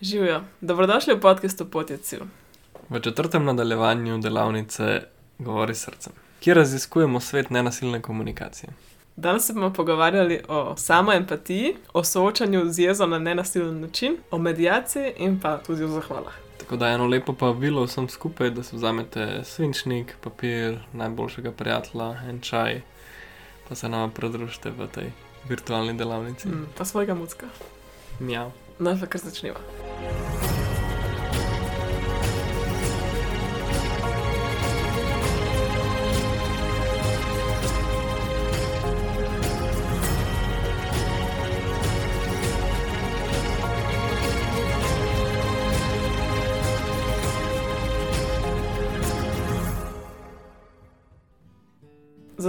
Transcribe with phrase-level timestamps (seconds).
[0.00, 2.20] Živijo, dobrodošli v podkastu Potjecil.
[2.88, 5.02] V četrtem nadaljevanju delavnice
[5.38, 8.70] Govori srcem, kjer raziskujemo svet nenasilne komunikacije.
[9.16, 15.12] Danes se bomo pogovarjali o samoempatiji, o soočanju z jezo na nenasilen način, o medijaciji
[15.16, 16.34] in pa tudi o zahvalah.
[16.58, 22.40] Tako da eno lepo povabilo vsem skupaj, da se vzamete svinčnik, papir, najboljšega prijatelja, en
[22.40, 22.80] čaj,
[23.68, 25.10] pa se nam pridružite v tej
[25.48, 26.48] virtualni delavnici.
[26.48, 27.46] Mm, pa svojega mucka.
[28.20, 28.67] Mjav.
[28.78, 29.60] Pa kar začneva.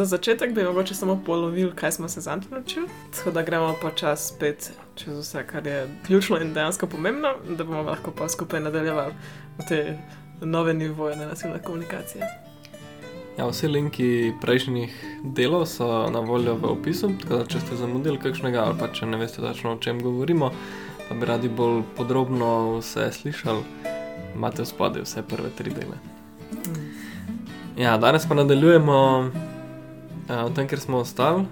[0.09, 2.87] Začetek bi mogoče samo polovil, kaj smo se zanj naučili.
[3.17, 7.81] Tako da gremo počasi spet čez vse, kar je ključno in dejansko pomembno, da bomo
[7.81, 9.13] lahko pa skupaj nadaljevali
[9.57, 9.97] v te
[10.41, 12.25] nove nivoje nenasilne komunikacije.
[13.37, 18.19] Ja, vsi linki prejšnjih delov so na voljo v opisu, tako da če ste zamudili
[18.19, 20.51] kakšnega ali pa če ne veste točno o čem govorimo,
[21.09, 23.63] pa bi radi bolj podrobno vse slišali,
[24.35, 26.01] imate v spodaj vse prve tri dele.
[27.79, 28.99] Ja, danes pa nadaljujemo
[30.29, 31.45] v tem, kjer smo ostali.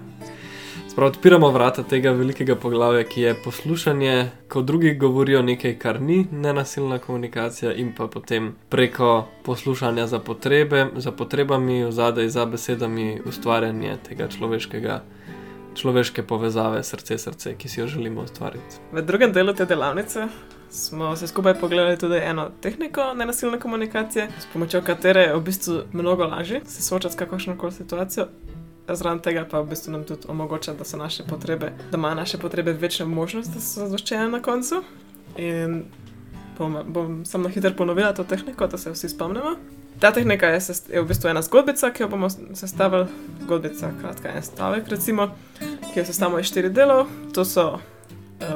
[0.88, 6.26] Sprav odpiramo vrata tega velikega poglavja, ki je poslušanje, ko drugi govorijo nekaj, kar ni
[6.32, 13.96] nenasilna komunikacija, in pa potem preko poslušanja za, potrebe, za potrebami, vzadej za besedami, ustvarjanje
[14.08, 15.02] tega človeškega.
[15.74, 18.82] Človeške povezave, srce, srce, ki si jo želimo ustvariti.
[18.92, 20.26] V drugem delu te delavnice
[20.70, 25.82] smo se skupaj pogledali tudi eno tehniko nenasilne komunikacije, s pomočjo katere je v bistvu
[25.92, 28.26] mnogo lažje se soočati s kakršno koli situacijo,
[28.94, 32.38] zraven tega pa v bistvu nam tudi omogoča, da so naše potrebe, da ima naše
[32.38, 34.82] potrebe večjo možnost, da so zadoščene na koncu.
[35.36, 35.84] In
[36.58, 39.56] bom, bom samo hitro ponovila to tehniko, da se vsi spomnimo.
[40.00, 43.06] Ta tehnika je, je v bistvu ena zgodbica, ki jo bomo sestavili,
[43.42, 45.30] zgodbica, kratka en stavek, recimo,
[45.92, 47.06] ki jo sestavimo iz štirih delov.
[47.34, 47.80] To so uh,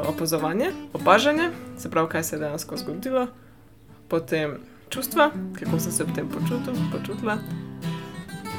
[0.08, 3.26] opazovanje, opažanje, se pravi, kaj se je dejansko zgodilo,
[4.08, 7.38] potem čustva, kako sem se potem počutil, počutila,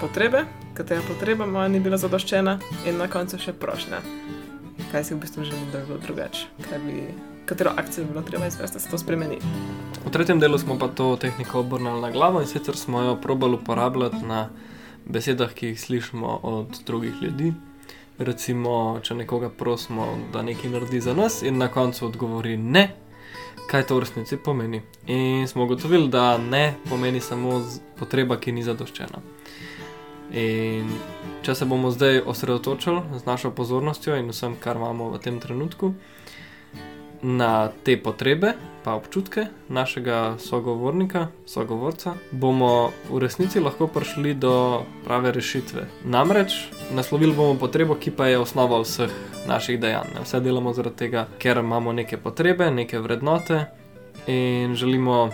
[0.02, 2.58] potrebe, katera potreba moja ni bila zadoščena,
[2.90, 4.02] in na koncu še prošnja.
[4.92, 6.48] Kaj si v bistvu želim, da bi bilo drugače,
[7.46, 9.38] katero akcijo bi bilo treba izvesti, da se to spremeni.
[10.06, 13.58] V tretjem delu smo pa to tehniko obrnili na glavo in sicer smo jo probali
[13.62, 14.50] uporabljati na
[15.06, 17.54] besedah, ki jih slišimo od drugih ljudi.
[18.18, 22.88] Recimo, če nekoga prosimo, da nekaj naredi za nas, in na koncu odgovori ne,
[23.70, 24.82] kaj to v resnici pomeni.
[25.08, 27.62] In smo ugotovili, da ne pomeni samo
[28.00, 29.22] potreba, ki ni zadoščena.
[30.32, 30.90] In
[31.44, 35.94] če se bomo zdaj osredotočili z našo pozornostjo in vsem, kar imamo v tem trenutku,
[37.24, 38.54] na te potrebe,
[38.84, 45.88] pa občutke našega sogovornika, sogovorca, bomo v resnici lahko prišli do prave rešitve.
[46.04, 49.12] Namreč naslovili bomo potrebo, ki pa je osnova vseh
[49.48, 50.20] naših dejanj.
[50.24, 53.66] Vse delamo zaradi tega, ker imamo neke potrebe, neke vrednote
[54.28, 55.30] in želimo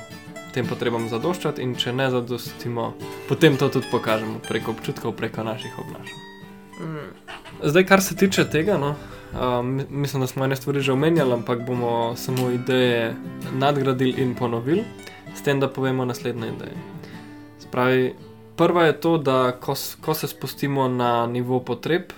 [0.53, 2.93] tem potrebam zadoščati, in če ne zadostimo,
[3.29, 6.25] potem to tudi pokažemo preko občutkov, preko naših obnašanj.
[6.79, 7.07] Mm.
[7.63, 8.95] Zdaj, kar se tiče tega, no,
[9.33, 9.59] uh,
[9.89, 13.15] mislim, da smo ene stvari že omenjali, ampak bomo samo ideje
[13.53, 14.83] nadgradili in ponovili,
[15.35, 16.77] s tem, da povemo naslednje ideje.
[17.59, 18.13] Spravi,
[18.55, 22.13] prva je to, da ko, ko se spustimo na nivo potreb.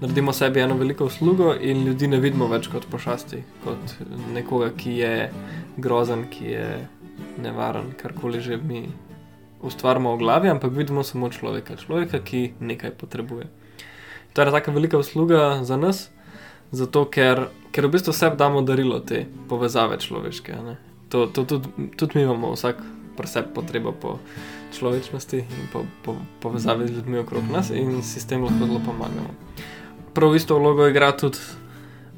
[0.00, 3.94] Naredimo sebi eno veliko uslugo, in ljudi ne vidimo več kot pošasti, kot
[4.34, 5.30] nekoga, ki je
[5.76, 6.66] grozen, ki je
[7.42, 8.88] nevaren, karkoli že mi
[9.62, 13.46] ustvarjamo v glavi, ampak vidimo samo človeka, človeka, ki nekaj potrebuje.
[14.32, 16.10] To je tako velika usluga za nas,
[16.70, 20.54] zato ker, ker v bistvu vse damo darilo te povezave človeške.
[21.08, 22.78] To, to tudi, tudi mi imamo vsak
[23.16, 24.18] preseb potrebo po
[24.78, 28.78] človečnosti in po, po povezavi z ljudmi okrog nas in si s tem lahko zelo
[28.84, 29.34] pomagamo.
[30.14, 31.38] Prav isto vlogo igra tudi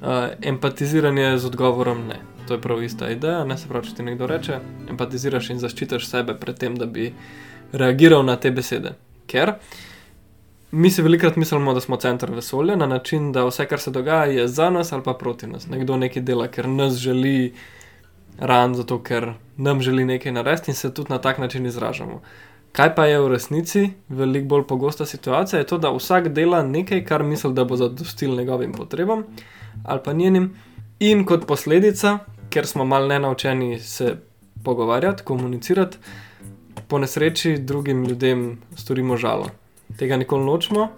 [0.03, 3.44] uh, empatiziranje z odgovorom ne to je prav ista ideja.
[3.44, 4.57] Ne se pravi, če ti nekdo reče,
[4.91, 7.13] empatiziraš in zaščitiš sebe pred tem, da bi
[7.71, 8.97] reagiral na te besede.
[9.30, 9.53] Ker
[10.74, 14.24] mi se velikokrat mislimo, da smo center vesolja na način, da vse, kar se dogaja,
[14.34, 15.69] je za nas ali pa proti nas.
[15.71, 17.53] Nekdo nekaj dela, ker nas želi
[18.39, 22.19] ran, zato ker nam želi nekaj narediti in se tudi na tak način izražamo.
[22.72, 27.04] Kaj pa je v resnici veliko bolj pogosta situacija, je to, da vsak dela nekaj,
[27.07, 29.24] kar misli, da bo zadostil njegovim potrebam
[29.84, 30.51] ali pa njenim,
[31.01, 32.19] in kot posledica
[32.50, 34.16] ker smo malo ne naučeni se
[34.64, 35.98] pogovarjati, komunicirati,
[36.88, 39.47] po nesreči drugim ljudem storimo žalo.
[39.98, 40.88] Tega nikoli nočemo,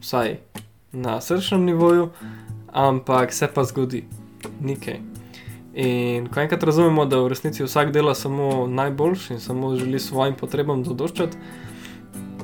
[0.00, 0.36] vsaj
[0.92, 2.08] na srčnem nivoju,
[2.72, 4.04] ampak se pa zgodi
[4.60, 5.00] nekaj.
[5.74, 10.34] In ko enkrat razumemo, da v resnici vsak dela samo najboljši in samo želi svojim
[10.34, 11.38] potrebam zadoščati,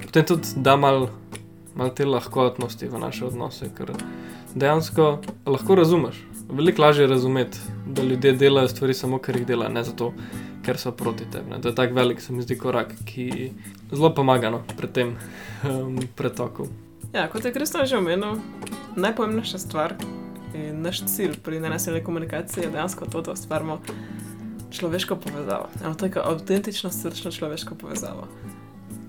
[0.02, 1.10] potem tudi da malo
[1.74, 3.90] mal te lahkotnosti v naše odnose, ker
[4.54, 6.22] dejansko lahko razumeš.
[6.48, 10.12] Veliko lažje je razumeti, da ljudje delajo stvari samo, ker jih delajo, ne zato,
[10.64, 11.50] ker so proti tebi.
[11.50, 11.60] ne.
[11.60, 13.52] To je tako velik, se mi zdi, korak, ki
[13.92, 15.16] zelo pomaga no, pri tem
[15.64, 16.68] um, pretoku.
[17.14, 18.40] Ja, kot je Kristjan že omenil,
[18.96, 19.94] najpomembnejša stvar
[20.54, 23.80] in naš cilj pri nenasilni komunikaciji je dejansko to, da ustvarimo
[24.70, 25.68] človeško povezavo.
[25.84, 28.26] Eno tako avtentično, srčno človeško povezavo.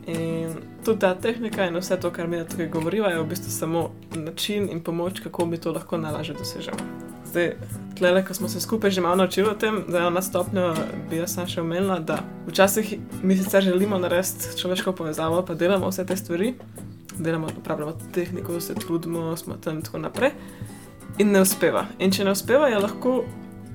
[0.07, 0.53] In
[0.85, 4.69] tudi ta tehnika in vse to, kar mi tukaj govorimo, je v bistvu samo način
[4.71, 6.77] in pomoč, kako mi to lahko najlažje dosežemo.
[7.25, 7.55] Zdaj,
[7.97, 10.73] tle, ko smo se skupaj že malo naučili o tem, da je ena stopnja,
[11.09, 15.89] bi jaz sam še omenila, da včasih mi sicer želimo narediti človeško povezavo, pa delamo
[15.89, 16.53] vse te stvari,
[17.17, 20.31] delamo, uporabljamo tehniko, se trudimo, smo tam in tako naprej.
[21.17, 21.85] In ne uspeva.
[21.99, 23.23] In če ne uspeva, je lahko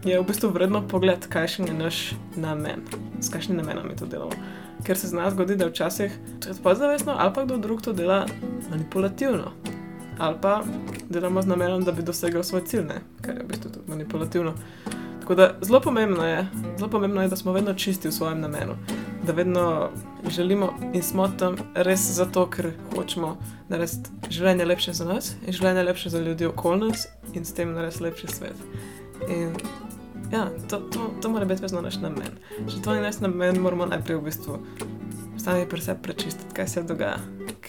[0.04, 1.98] je v bistvu vredno pogled, kakšen je naš
[2.36, 2.84] namen,
[3.20, 4.32] s kakšnim namenom mi to delamo.
[4.84, 7.92] Ker se z nas zgodi, da včasih to je podzavestno, ali pa kdo drug to
[7.92, 8.24] dela
[8.70, 9.52] manipulativno.
[10.20, 10.62] Ali pa
[11.08, 13.00] delamo z namenom, da bi dosegel svoj cilj, ne?
[13.24, 14.54] kar je v bistvu tudi manipulativno.
[15.20, 16.46] Tako da zelo pomembno je,
[16.78, 18.76] zelo pomembno je, da smo vedno čisti v svojem namenu,
[19.26, 19.88] da vedno
[20.28, 23.36] želimo in smo tam res zato, ker hočemo
[23.68, 27.72] narediti življenje lepše za nas in življenje lepše za ljudi okoli nas in s tem
[27.72, 28.64] narediti lepši svet.
[29.28, 29.56] In
[30.32, 32.36] ja, to, to, to mora biti vedno naš namen.
[32.68, 34.60] Če to ni naš namen, moramo najprej v bistvu
[35.40, 37.16] sami pri sebi prečistiti, kaj se dogaja.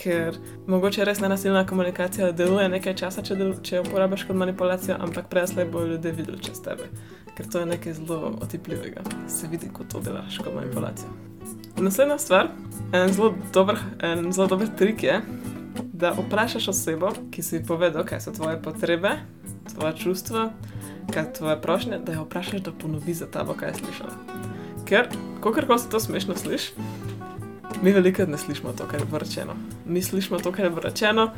[0.01, 0.37] Ker
[0.67, 5.27] mogoče res nenasilna komunikacija deluje nekaj časa, če, del, če jo uporabiš kot manipulacijo, ampak
[5.29, 6.89] prej bodo ljudje videli čez tebe.
[7.37, 9.03] Ker to je nekaj zelo otipljivega.
[9.29, 11.09] Se vidi, ko to delaš kot manipulacijo.
[11.77, 12.49] Naslednja stvar,
[12.93, 15.21] en zelo dober, en zelo dober trik je,
[15.93, 19.15] da vprašaš osebo, ki si povedal, kaj so tvoje potrebe,
[19.69, 20.49] tvoje čustva,
[21.13, 24.17] kaj so tvoje prošnje, da jo vprašaš, da ponovi za tabo, kaj je slišala.
[24.85, 25.07] Ker,
[25.41, 26.73] kako se to smešno sliši,
[27.81, 29.53] mi veliko ne slišimo to, kar je bilo rečeno.
[29.85, 31.31] Mi slišimo to, kar je bilo rečeno,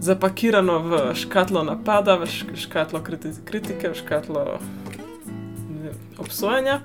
[0.00, 3.02] zapakirano v škatlo napada, v škatlo
[3.44, 4.58] kritike, v škatlo
[5.82, 6.80] vem, obsojanja.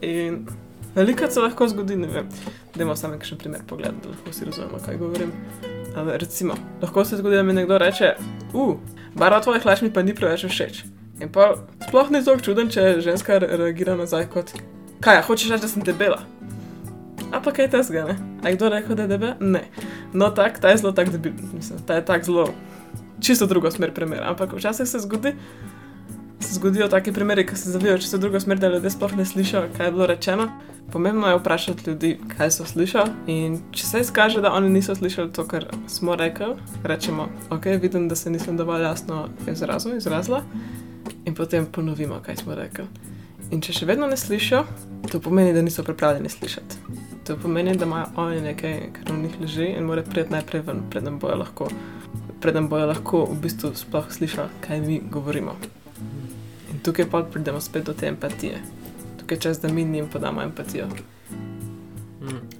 [0.00, 0.46] In
[0.94, 2.28] veliko se lahko zgodi, ne vem,
[2.74, 5.32] da imamo samo še primer pogled, da lahko si razumemo, kaj govorim.
[5.96, 8.14] Ali recimo, lahko se zgodi, da mi nekdo reče,
[8.52, 8.78] uf,
[9.14, 10.84] barva tvojih hlač mi pa ni preveč všeč.
[11.20, 11.52] In pa
[11.88, 14.54] sploh ni tako čuden, če ženska reagira nazaj kot,
[15.04, 16.22] kaj, ja, hočeš reči, da sem debela.
[17.32, 18.16] A pa kaj je tega, ne?
[18.42, 19.34] A je kdo rekel, da je debel?
[19.40, 19.62] Ne.
[20.12, 22.48] No, tak, ta je zelo tak debil, mislim, ta je tak zelo,
[23.20, 24.22] čisto drugo smer primer.
[24.22, 25.34] Ampak včasih se zgodi,
[26.40, 29.68] se zgodijo taki primeri, ki se zavijo čisto drugo smer, da ljudje sploh ne slišijo,
[29.76, 30.48] kaj je bilo rečeno.
[30.92, 33.10] Pomembno je vprašati ljudi, kaj so slišali.
[33.26, 38.08] In če se izkaže, da oni niso slišali to, kar smo rekli, rečemo, ok, vidim,
[38.08, 40.42] da se nisem dovolj jasno izrazil, izrazila.
[41.24, 42.88] In potem ponovimo, kaj smo rekli.
[43.50, 44.60] In če še vedno ne slišijo,
[45.10, 46.76] to pomeni, da niso pripravljeni slišati.
[47.26, 50.84] To pomeni, da imajo oni nekaj, kar v njih leži in mora priti najprej ven,
[50.90, 51.66] preden bojo lahko,
[52.40, 55.56] preden bojo lahko v bistvu sploh slišali, kaj mi govorimo.
[56.70, 58.62] In tukaj pa pridemo spet do te empatije.
[59.18, 60.86] Tukaj je čas, da mi njim podamo empatijo.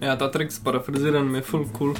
[0.00, 1.94] Ja, ta trik s parafraziranjem je full cool,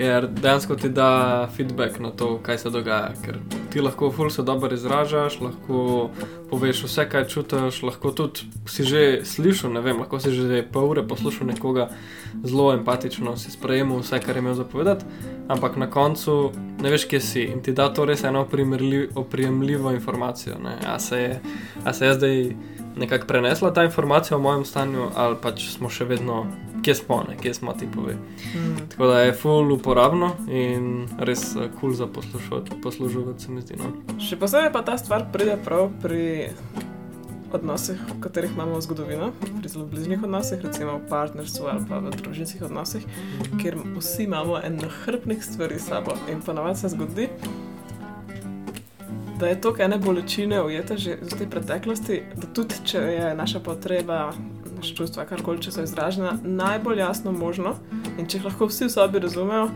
[0.00, 3.12] ker dejansko ti da feedback na to, kaj se dogaja.
[3.24, 3.36] Ker
[3.70, 6.08] ti lahko full se dobro izražaš, lahko
[6.50, 10.88] poveš vse, kaj čutiš, lahko tudi si že slišal, ne vem, lahko si že pol
[10.94, 11.90] ure poslušal nekoga
[12.44, 15.04] zelo empatično, si sprejemal vse, kar je imel zapovedati,
[15.52, 18.46] ampak na koncu ne veš, kje si in ti da to res eno
[19.14, 20.56] oprijemljivo informacijo.
[20.86, 21.40] A se je,
[21.84, 22.36] a se je zdaj
[22.96, 26.46] nekako prenesla ta informacija o mojem stanju, ali pač smo še vedno,
[26.82, 28.14] kje smo, ne, kje smo ti pove.
[28.14, 28.88] Mm.
[28.90, 32.06] Tako da je full uporabno in res kul cool za
[32.82, 33.76] poslušati, se mi zdi.
[33.78, 33.92] No.
[34.20, 36.50] Še posebej pa ta stvar pride prav pri
[37.52, 42.12] odnosih, v katerih imamo zgodovino, pri zelo bližnjih odnosih, recimo v partnerstvu ali pa v
[42.14, 43.06] družinskih odnosih,
[43.58, 47.28] kjer vsi imamo eno hrbnik stvari s sabo in ponavadi se zgodi,
[49.40, 53.34] da je to, kar ene bolečine ujete že iz te preteklosti, da tudi če je
[53.34, 54.32] naša potreba,
[54.80, 57.76] naše čustva, karkoli, če so izražena, najbolj jasno možno
[58.16, 59.68] in če jih lahko vsi v sobi razumejo,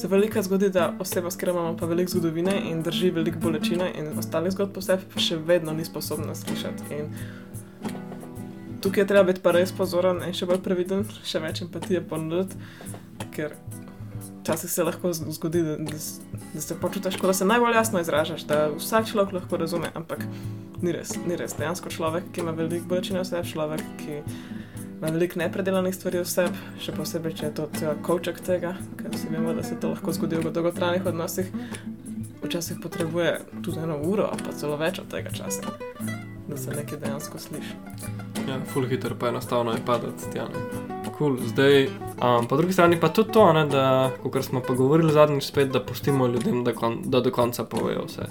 [0.00, 3.90] se veliko zgodi, da oseba, s katero imamo pa veliko zgodovine in drži veliko bolečine
[3.98, 6.88] in ostalih zgodb po sebi, pa še vedno ni sposobna slišati.
[6.96, 7.10] In
[8.80, 12.56] tukaj je treba biti pa res pozoren in še bolj previden, še več empatije ponuditi,
[13.36, 13.58] ker
[14.40, 15.98] včasih se lahko zgodi, da, da,
[16.54, 20.24] da se počutiš, kot da se najbolj jasno izražaš, da vsak človek lahko razume, ampak
[20.82, 21.54] ni res, ni res.
[21.58, 24.20] Dejansko človek, ki ima veliko bolečine v sebi, človek, ki
[25.00, 27.68] ima veliko nepredelanih stvari v sebi, še posebej, če je to
[28.06, 31.52] koček tega, ker vsi vemo, da se to lahko zgodi v dolgotrajnih odnosih.
[32.40, 35.76] Včasih potrebuje tudi eno uro, pa celo več od tega časa,
[36.48, 37.76] da se nekaj dejansko sliši.
[38.48, 40.48] Ja, full hitter, pa enostavno je padati tja.
[41.20, 41.36] Cool.
[41.36, 45.44] Zdaj, um, po drugi strani pa tudi to, ne, da, kot smo pa govorili zadnjič,
[45.44, 48.24] spet, da pustimo ljudem, da, kon, da do konca povejo vse.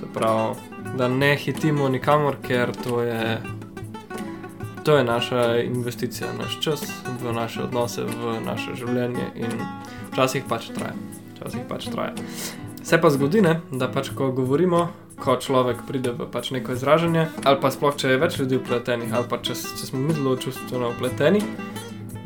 [0.00, 0.54] Se pravi,
[0.98, 3.40] da ne hitimo nikamor, ker to je,
[4.84, 6.84] to je naša investicija, naš čas
[7.22, 9.56] v naše odnose, v naše življenje in
[10.12, 10.92] včasih pač traja.
[11.32, 12.12] Včasih pač traja.
[12.82, 17.30] Se pa zgodi, ne, da pač ko govorimo, ko človek pride v pač neko izražanje,
[17.48, 20.36] ali pa sploh če je več ljudi upletenih, ali pa če, če smo mi zelo
[20.36, 21.40] čustveno upleteni,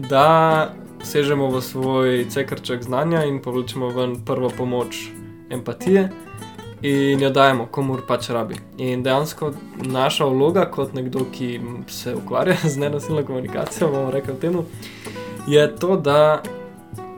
[0.09, 0.71] da
[1.02, 5.09] sežemo v svoj cekrček znanja in povlečemo ven prvo pomoč
[5.50, 6.09] empatije
[6.83, 8.57] in jo dajemo, komur pač rabi.
[8.78, 9.52] In dejansko
[9.85, 14.64] naša vloga, kot nekdo, ki se ukvarja z nenasilno komunikacijo, bomo rekli temu,
[15.49, 16.42] je to, da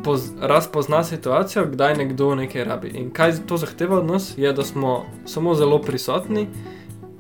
[0.05, 2.89] poz, razpozna situacijo, kdaj nekdo nekaj rabi.
[2.89, 6.49] In kaj to zahteva od nas, je, da smo samo zelo prisotni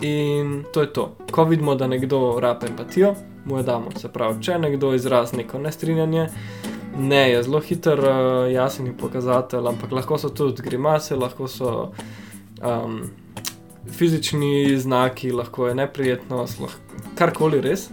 [0.00, 1.16] in to je to.
[1.30, 3.90] Ko vidimo, da nekdo rabi empatijo, mu jo damo.
[3.98, 6.28] Se pravi, če nekdo izrazi neko nestrinjanje,
[6.98, 11.90] ne je zelo hiter, uh, jasen je pokazatelj, ampak lahko so tudi grimase, lahko so.
[12.62, 13.02] Um,
[13.82, 17.88] Fizični znaki, lahko je neprijetnost, lahko karkoli res.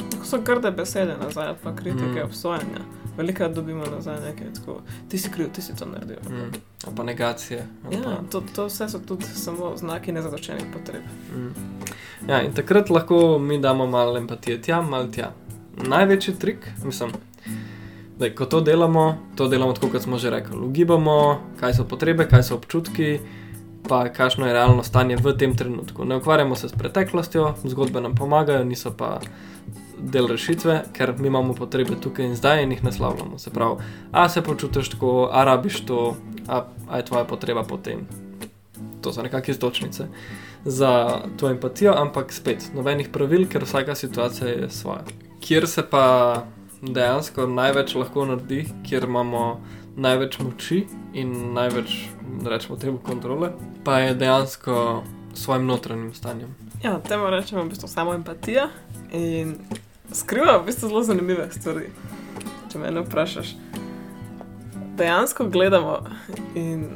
[0.00, 2.24] Lahko so grde besede nazaj, pa kritike, mm.
[2.24, 6.16] obsojanja veliko dobimo nazaj, nekaj tako, ti si kriv, ti si to naredil.
[6.30, 6.94] Mm.
[6.96, 7.66] Pa negacije.
[7.90, 8.16] Ja, pa...
[8.30, 11.02] To, to vse so tudi samo znaki nezadoščenih potreb.
[11.36, 11.52] Mm.
[12.28, 15.32] Ja, in takrat lahko mi damo malo empatije tja, malo tja.
[15.88, 17.12] Največji trik, mislim.
[18.18, 20.56] Da, ko to delamo, to delamo tako, kot smo že rekli.
[20.56, 23.18] Ugibamo, kaj so potrebe, kaj so občutki,
[23.88, 26.04] pa kakšno je realno stanje v tem trenutku.
[26.04, 29.18] Ne ukvarjamo se s preteklostjo, zgodbe nam pomagajo, niso pa
[30.02, 33.38] del rešitve, ker mi imamo potrebe tukaj in zdaj in jih naslavljamo.
[33.38, 33.82] Se pravi,
[34.12, 36.16] a se počutiš tako, a rabiš to,
[36.48, 38.06] a, a je tvoja potreba potem.
[39.02, 40.06] To so nekakšne istočnice
[40.64, 45.04] za to empatijo, ampak spet, nobenih pravil, ker vsaka situacija je svoja.
[45.40, 46.46] Kjer se pa
[46.82, 49.60] dejansko največ lahko naredi, kjer imamo
[49.96, 51.96] največ moči in največ,
[52.46, 53.52] rečemo, temu kontrole,
[53.84, 55.02] pa je dejansko
[55.34, 56.54] s svojim notranjim stanjem.
[56.82, 58.68] Ja, temu rečemo v bistvu samo empatija.
[59.12, 59.56] In
[60.14, 61.90] skriva v bistvu zelo zanimive stvari.
[62.72, 63.54] Če me vprašaš,
[64.96, 65.98] dejansko gledamo
[66.54, 66.86] in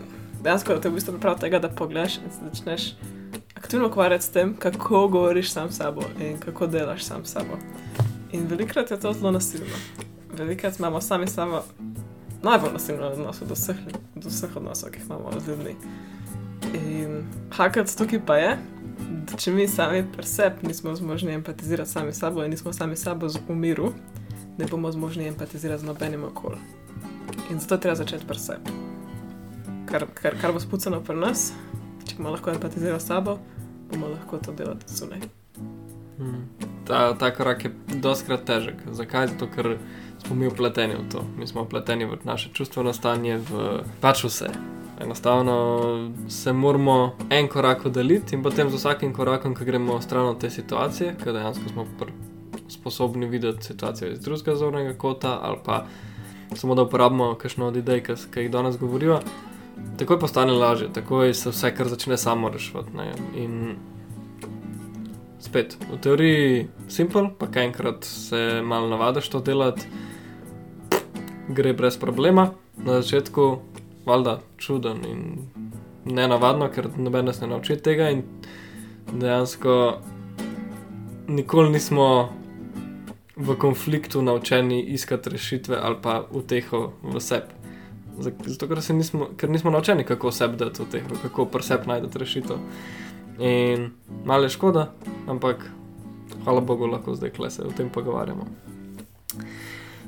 [0.42, 2.94] dejansko te v bistvu pripravi tega, da pogledaš in začneš
[3.56, 7.58] aktivno ukvarjati s tem, kako govoriš sam s sabo in kako delaš sam s sabo.
[8.32, 9.76] In velikrat je to zelo nasilno.
[10.38, 11.62] Velikrat imamo sami sabo
[12.42, 13.76] najbolj nasilno odnos do vseh,
[14.14, 15.74] do vseh odnosov, ki jih imamo z ljudmi.
[16.74, 18.58] In hakat tukaj pa je,
[19.34, 23.26] če mi sami presep nismo zmožni empatizirati sami s sabo in nismo sami s sabo
[23.26, 23.92] v miru,
[24.58, 26.62] ne bomo zmožni empatizirati z nobenim okoljem.
[27.50, 28.70] In zato treba začeti presep.
[29.86, 31.52] Kar, kar, kar bo spucano pri nas,
[32.06, 33.38] če bomo lahko empatizirali s sabo,
[33.90, 35.26] bomo lahko to delali zunaj.
[36.18, 36.46] Hmm.
[36.86, 38.86] Ta, ta korak je doskrat težek.
[38.94, 39.34] Zakaj?
[39.34, 39.76] Zato, ker
[40.22, 41.24] smo mi upleteni v to.
[41.38, 44.52] Mi smo upleteni v naše čustveno stanje, v pač vse.
[45.00, 50.40] Enostavno se moramo en korak oddaljiti in potem z vsakim korakom, ki gremo stran od
[50.40, 51.84] te situacije, ker dejansko smo
[52.68, 55.84] sposobni videti situacijo iz drugega zornega kota, ali pa
[56.54, 59.20] samo da uporabimo kakšno od idej, ki jih danes govorijo,
[59.98, 62.90] takoj postane lažje, takoj se vse kar začne samo reševati.
[63.36, 63.76] In
[65.40, 69.82] spet, v teoriji je simpel, pa kaj enkrat se malo navadiš to delati,
[71.48, 72.50] gre brez problema.
[72.76, 73.58] Na začetku
[74.06, 75.22] valjda čuden in
[76.04, 78.10] ne navadno, ker noben nas ne nauči tega.
[78.10, 78.22] In
[79.12, 79.76] dejansko
[81.28, 82.28] nikoli nismo
[83.36, 87.52] v konfliktu naučeni iskati rešitve ali pa uteho v sebi.
[88.18, 92.56] Zato, ker nismo, ker nismo naučeni, kako sebi dati uteho, kako pri sebi najti rešitev.
[93.38, 93.90] In
[94.24, 94.92] malo je škoda,
[95.28, 95.66] ampak
[96.44, 98.46] hvala Bogu, lahko zdaj kle se o tem pogovarjamo.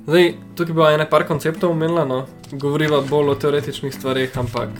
[0.09, 2.23] Zdaj, tukaj bo ena par konceptov omenila, no.
[2.53, 4.71] govoriva bolj o teoretičnih stvarih, ampak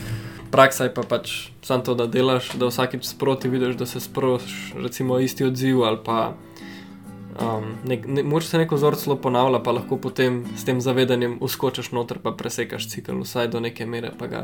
[0.49, 4.73] praksa je pa pač samo to, da delaš, da vsakič sproti vidiš, da se sprošiš,
[4.81, 6.33] recimo isti odziv ali pa.
[7.39, 11.37] Um, ne, ne, Moče se neko vzorec zelo ponavlja, pa lahko potem s tem zavedanjem
[11.45, 14.41] uskočiš noter, pa presekaš cikl, vsaj do neke mere, pa ga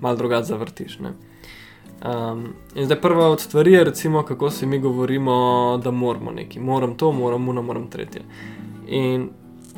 [0.00, 0.98] malo drugače zavrtiš.
[0.98, 2.42] Um,
[2.74, 6.98] in zdaj prva od stvari je, recimo, kako si mi govorimo, da moramo nekaj, moram
[6.98, 8.26] to, moram uno, moram tretje.
[8.88, 9.30] In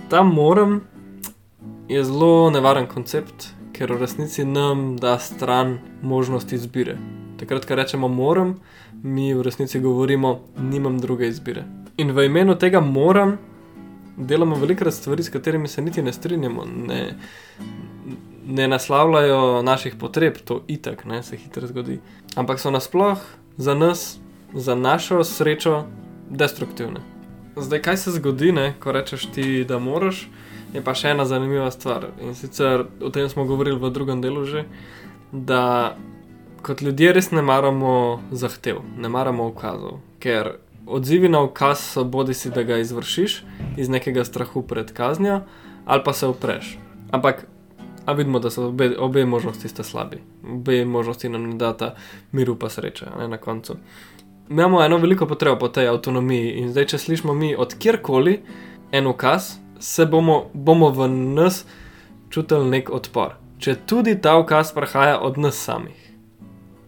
[0.08, 0.80] ta moram
[1.88, 6.96] je zelo nevaren koncept, ker v resnici nam da stran možnost izbire.
[7.38, 8.56] Takrat, ko rečemo moram,
[9.02, 11.64] mi v resnici govorimo, nimam druge izbire.
[11.96, 13.36] In v imenu tega moram
[14.16, 17.14] delamo velikrat stvari, s katerimi se niti ne strinjamo, ne,
[18.46, 22.00] ne naslavljajo naših potreb, to itak, ne se hitro zgodi.
[22.34, 23.18] Ampak so nasploh
[23.56, 24.18] za nas
[24.54, 25.84] za našo srečo
[26.30, 27.15] destruktivne.
[27.56, 30.26] Zdaj, kaj se zgodi, ne, ko rečeš ti, da moraš,
[30.74, 32.10] je pa še ena zanimiva stvar.
[32.20, 34.66] In sicer o tem smo govorili v drugem delu že,
[35.32, 35.96] da
[36.66, 42.34] kot ljudje res ne maramo zahtev, ne maramo ukazov, ker odzivi na ukaz so bodi
[42.36, 43.38] si, da ga izvršiš
[43.80, 45.40] iz nekega strahu pred kaznjo,
[45.86, 46.76] ali pa se upreš.
[47.10, 47.46] Ampak,
[48.04, 51.94] a vidimo, da so obe, obe možnosti slabi, obe možnosti nam ne data
[52.32, 53.76] miru pa sreče ne, na koncu.
[53.76, 54.15] Mi
[54.48, 58.40] imamo eno veliko potrebo po tej avtonomiji in zdaj, če slišimo mi od kjerkoli
[58.92, 61.64] en ukaz, se bomo, bomo v nas
[62.30, 63.36] čutili nek odpor.
[63.58, 65.96] Če tudi ta ukaz prihaja od nas samih.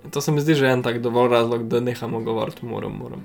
[0.05, 3.23] In to se mi zdi že en tak dovolj razlog, da nehamo govoriti, moram, moram.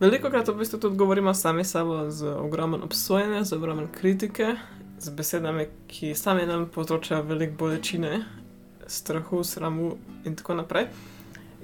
[0.00, 4.56] Veliko krat v bistvu tudi govorimo sami sabo z ogromnim obsojenjem, z ogromnim kritike,
[4.98, 8.24] z besedami, ki sami nam povzročajo veliko bolečine,
[8.86, 10.86] strahu, sramu in tako naprej.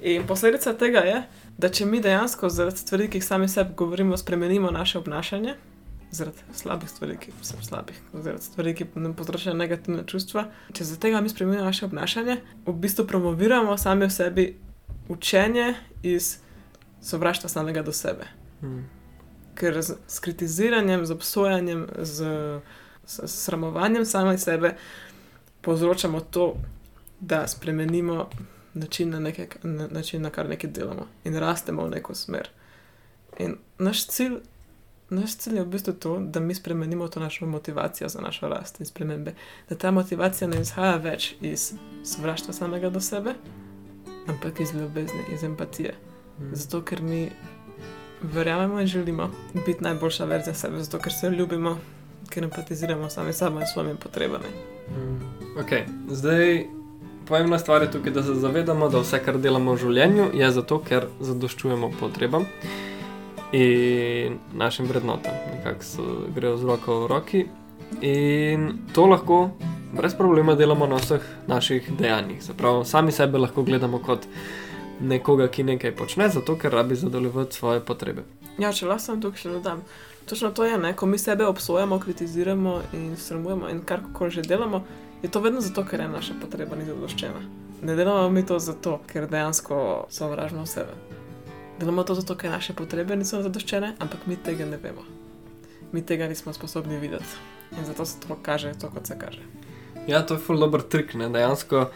[0.03, 4.17] In posledica tega je, da če mi dejansko zaradi stvari, ki jih sami sebi govorimo,
[4.17, 5.55] spremenimo naše obnašanje,
[6.11, 11.03] zaradi slabih stvari, ki so slabih, zaradi stvari, ki nam povzročajo negativne čustva, če zaradi
[11.07, 14.47] tega mi spremenimo naše obnašanje, v bistvu promoviramo sami v sebi
[15.09, 16.39] učenje iz
[17.03, 18.29] sovraštva samega do sebe.
[18.61, 18.85] Hmm.
[19.59, 22.29] Ker z, s kritiziranjem, z obsojanjem, z,
[23.07, 24.77] s sramovanjem same sebe
[25.61, 26.55] povzročamo to,
[27.21, 28.29] da spremenimo
[28.75, 32.49] način na, nekaj, na, način, na kar nekaj delamo in rastemo v neko smer.
[33.39, 34.37] In naš cilj,
[35.11, 38.81] naš cilj je v bistvu to, da mi spremenimo to našo motivacijo za našo rast
[38.81, 39.35] in spremembe.
[39.69, 41.73] Da ta motivacija ne izhaja več iz
[42.05, 43.35] sovraštva samega do sebe,
[44.27, 45.95] ampak iz ljubezni, iz empatije.
[46.39, 46.55] Hmm.
[46.55, 47.31] Zato, ker mi
[48.23, 49.31] verjamemo in želimo
[49.67, 51.79] biti najboljša verzija sebe, zato, ker se ljubimo,
[52.31, 54.49] ker empatiziramo sami s sabo in svojimi potrebami.
[54.91, 55.21] Mm.
[55.61, 55.85] Okay.
[56.09, 56.67] Zdaj,
[57.29, 60.79] pomembna stvar je tukaj, da se zavedamo, da vse, kar delamo v življenju, je zato,
[60.85, 62.47] ker zadoščujemo potrebam
[63.53, 67.45] in našim vrednotam, nekako grejo z roko v roki.
[68.01, 69.51] In to lahko
[69.93, 72.43] brez problema delamo na vseh naših dejanjih.
[72.43, 74.25] Se pravi, sami sebe lahko gledamo kot
[75.01, 78.25] nekoga, ki nekaj počne, zato ker rabi zadovoljiti svoje potrebe.
[78.59, 79.85] Ja, če lahko samo tukaj še dodam.
[80.27, 80.95] Točno to je, ne?
[80.97, 84.85] ko mi sebe obsojamo, kritiziramo in sramujemo in karkoli že delamo,
[85.23, 87.43] je to vedno zato, ker je naša potreba ni zadoščena.
[87.83, 90.95] Ne delamo mi to zato, ker dejansko sovražimo sebe.
[91.79, 95.07] Delamo to zato, ker naše potrebe niso zadoščene, ampak mi tega ne vemo.
[95.93, 97.39] Mi tega nismo sposobni videti.
[97.79, 99.43] In zato se to kaže, to kot se kaže.
[100.07, 101.87] Ja, to je ful dober trik, ne dejansko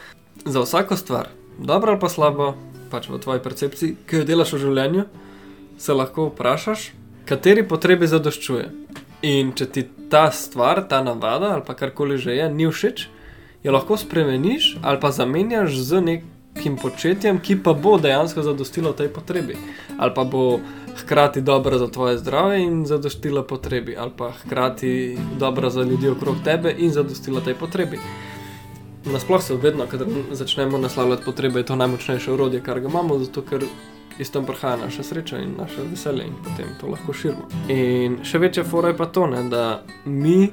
[0.44, 2.54] za vsako stvar, dobro ali pa slabo,
[2.90, 5.04] pač v tvoji percepciji, ki jo delaš v življenju,
[5.78, 6.92] se lahko vprašaš,
[7.26, 8.68] kateri potrebi zadoščuje.
[9.26, 13.08] In če ti ta stvar, ta navada ali pa karkoli že je, ni všeč,
[13.62, 19.08] jo lahko spremeniš ali pa zamenjaš z nekim početjem, ki pa bo dejansko zadostilo tej
[19.08, 19.56] potrebi.
[19.98, 20.60] Ali pa bo
[20.96, 26.36] hkrati dobro za tvoje zdravje in zadostilo potrebi, ali pa hkrati dobro za ljudi okrog
[26.44, 27.98] tebe in zadostilo tej potrebi.
[29.04, 33.42] Nasploh se vedno, kadar začnemo naslavljati potrebe, je to najmočnejše urodje, kar ga imamo, zato
[33.42, 33.64] ker
[34.18, 37.48] iz tam prihaja naša sreča in naše veselje in potem to lahko širimo.
[37.68, 40.48] In še večja fora je pa to, ne, da mi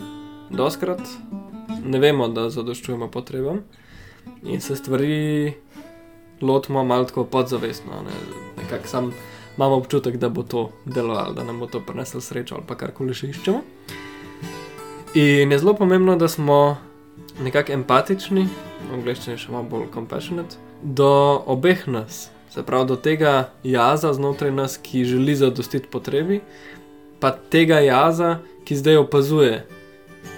[0.49, 1.01] doskrat
[1.85, 3.63] ne vemo, da zadoščujemo potrebam
[4.43, 5.53] in se stvari
[6.41, 7.91] lotimo malo tako podzavestno.
[8.05, 8.11] Ne,
[8.63, 9.13] nekako sam
[9.57, 13.13] imamo občutek, da bo to delovalo, da nam bo to prineslo srečo ali pa karkoli
[13.13, 13.61] še iščemo.
[15.13, 16.77] In je zelo pomembno, da smo
[17.41, 18.47] nekako empatični,
[18.89, 22.29] v angleščini še malo bolj compassionate, do obeh nas.
[22.53, 26.41] Se pravi, do tega jaza znotraj nas, ki želi zadostiti potrebi,
[27.19, 29.63] pa tega jaza, ki zdaj opazuje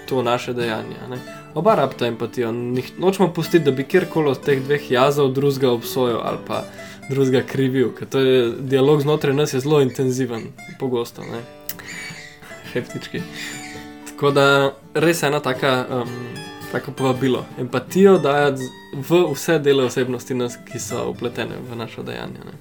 [0.06, 0.96] to naše dejanje.
[1.10, 1.18] Ne?
[1.54, 2.52] Oba rabita empatijo.
[2.52, 6.64] Nih- Nočemo pustiti, da bi kjerkoli od teh dveh jazov drugega obsojal ali pa
[7.08, 10.42] drugega krivil, ker to je dialog znotraj nas je zelo intenziven,
[10.78, 11.22] pogosto.
[11.22, 11.40] Ne?
[12.72, 13.22] Heptički.
[14.08, 14.46] Tako da
[14.94, 16.08] res ena taka, um,
[16.72, 22.40] tako povabilo, empatijo dajati v vse dele osebnosti nas, ki so upletene v naše dejanje.
[22.44, 22.52] Ne?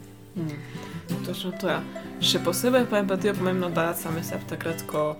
[0.43, 1.25] Mm.
[1.25, 1.79] Točno to je.
[2.21, 5.15] Še posebej pa empatijo pomembno dajati sami sebi takrat, ko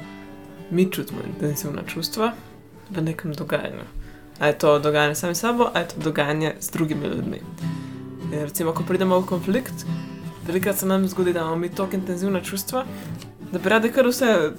[0.72, 2.34] mi čutimo intenzivna čustva
[2.90, 3.86] v nekem dogajanju.
[4.40, 7.42] A je to dogajanje sami s sabo, a je to dogajanje z drugimi ljudmi.
[8.34, 9.86] In recimo, ko pridemo v konflikt,
[10.48, 12.86] velikokrat se nam zgodi, da imamo mi tako intenzivna čustva,
[13.52, 14.52] da bi radi kar vse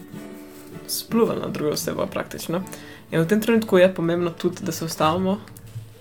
[0.87, 2.63] spluvali na drugo osebo praktično.
[3.11, 5.39] In v tem trenutku je pomembno tudi, da se ustavimo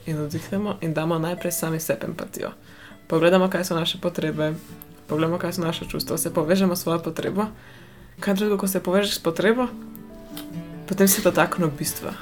[0.05, 2.51] in oddihnemo in damo najprej sami sebi empatijo.
[3.07, 4.53] Pogledamo, kaj so naše potrebe,
[5.07, 7.45] pogledamo, kaj so naše čustva, se povežemo s svojo potrebo.
[8.19, 9.67] Kaj drugo, ko se povežeš s potrebo,
[10.87, 12.13] potem si dotaknil bistva.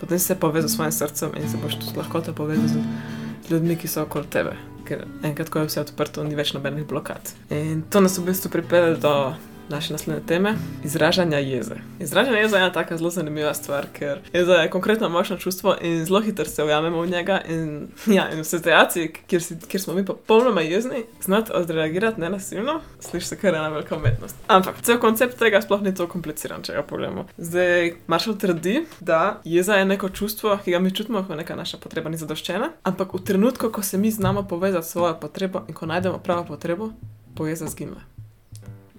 [0.00, 3.76] Potem se povezal s svojim srcem in se boš tudi lahko to povezal z ljudmi,
[3.76, 4.56] ki so okoli tebe.
[4.88, 7.32] ker enkrat, ko je vse odprto, ni več nobenih blokad.
[7.52, 9.34] In to nas v bistvu pripelje do
[9.68, 10.54] naše naslednje teme,
[10.84, 11.74] izražanja jeze.
[12.00, 16.04] Izražanje jeze je ena tako zelo zanimiva stvar, ker jeza je konkretno močno čustvo in
[16.04, 17.40] zelo hitro se ujamemo v njega.
[17.48, 22.80] In, ja, in v situaciji, kjer, si, kjer smo mi popolnoma jezni, znati odreagirati nenasilno,
[23.00, 24.36] sliši se kar ena velika umetnost.
[24.46, 27.26] Ampak cel koncept tega sploh ni tako kompliciran, če ga pogledamo.
[27.38, 31.78] Zdaj, Marshall trdi, da jeza je neko čustvo, ki ga mi čutimo, ko neka naša
[31.78, 35.74] potreba ni zadoščena, ampak v trenutku, ko se mi znamo povezati s svojo potrebo in
[35.74, 36.92] ko najdemo pravo potrebo,
[37.34, 38.17] bo jeza zginila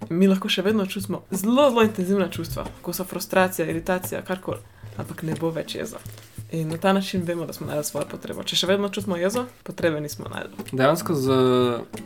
[0.08, 4.60] mi lahko še vedno čutimo zelo, zelo intenzivna čustva, kot so frustracija, iritacija, karkoli,
[4.96, 6.00] ampak ne bo več jeza.
[6.52, 8.42] In na ta način vemo, da smo našli svojo potrebo.
[8.42, 10.64] Če še vedno čutimo jezo, potrebe nismo našli.
[10.72, 11.36] Dejansko z,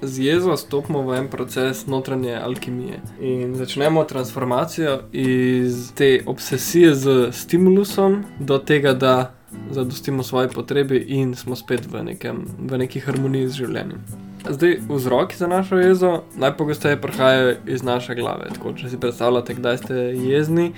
[0.03, 7.17] z jezo stopimo v en proces notranje alkimije in začnemo transformacijo iz te obsesije z
[7.33, 9.33] stimulusom do tega, da
[9.71, 14.24] zadostimo svoje potrebe in smo spet v, nekem, v neki harmoniji z življenjem.
[14.51, 18.51] Zdaj, vzroki za našo jezo najpogosteje prihajajo iz naše glave.
[18.55, 20.73] Tako, če si predstavljate, kdaj ste jezni,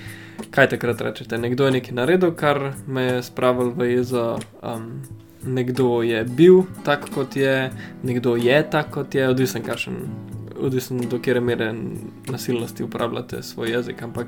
[0.51, 1.37] kaj takrat rečete?
[1.37, 4.37] Nekdo je nekaj naredil, kar me je spravil v jezo.
[4.63, 5.01] Um,
[5.43, 7.71] nekdo je bil tak, kot je,
[8.03, 9.99] nekdo je tak, kot je, odvisen, kakšen,
[10.59, 11.73] odvisen do kere mere
[12.31, 14.03] nasilnosti uporabljate svoj jezik.
[14.03, 14.27] Ampak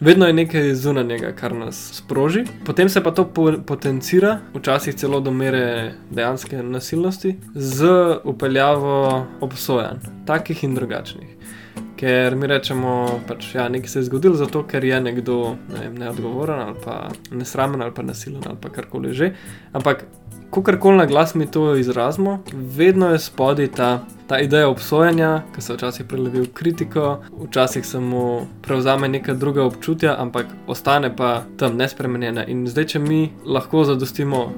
[0.00, 5.20] Vedno je nekaj zunanjega, kar nas sproži, potem se pa to po potencira, včasih celo
[5.20, 7.88] do mere dejanske nasilnosti, z
[8.24, 11.36] upeljavo obsojanj, takih in drugačnih.
[11.96, 15.90] Ker mi rečemo, da pač, ja, nekaj se je zgodilo zato, ker je nekdo ne,
[15.98, 19.34] neodgovoren ali pa nesramen ali pa nasilen ali karkoli že.
[19.72, 20.06] Ampak
[20.50, 25.74] kakorkoli na glas mi to izrazimo, vedno je spodaj ta, ta ideja obsojanja, ki se
[25.74, 32.46] včasih prelevi v kritiko, včasih samo prevzame neka druga občutja, ampak ostane pa tam nespremenjena.
[32.46, 34.50] In zdaj, če mi lahko zadostimo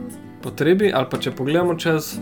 [0.42, 2.16] potrebi, ali pa če pogledamo čez.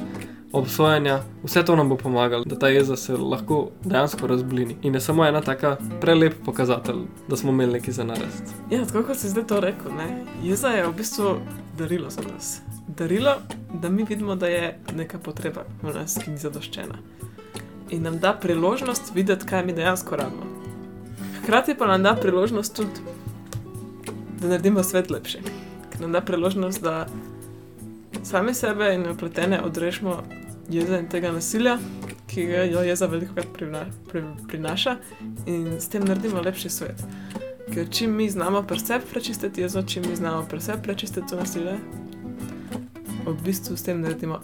[0.53, 4.77] Obsojanja, vse to nam bo pomagalo, da ta jeza se lahko dejansko razblini.
[4.83, 8.59] In je samo ena taka prelep pokazatelj, da smo imeli nekaj za narediti.
[8.71, 10.25] Ja, tako kot si zdaj to rekel, ne?
[10.43, 11.37] jeza je v bistvu
[11.79, 13.35] darilo za nas darilo,
[13.75, 16.99] da mi vidimo, da je neka potreba v nas, ki ni zadoščena.
[17.91, 20.47] In nam da priložnost videti, kaj mi dejansko rabimo.
[21.43, 23.01] Hkrati pa nam da priložnost tudi,
[24.41, 25.43] da naredimo svet lepši.
[25.91, 27.07] Ker nam da priložnost, da
[28.25, 30.23] sami sebe in upletene odrešimo
[30.71, 31.79] jeza in tega nasilja,
[32.31, 34.97] ki ga jo jeza veliko krat prina, pri, prinaša,
[35.47, 37.03] in s tem naredimo lepši svet.
[37.75, 41.79] Ker čim mi znamo preseb prečistiti jezo, čim mi znamo preseb prečistiti to nasilje,
[43.27, 44.41] v bistvu s tem naredimo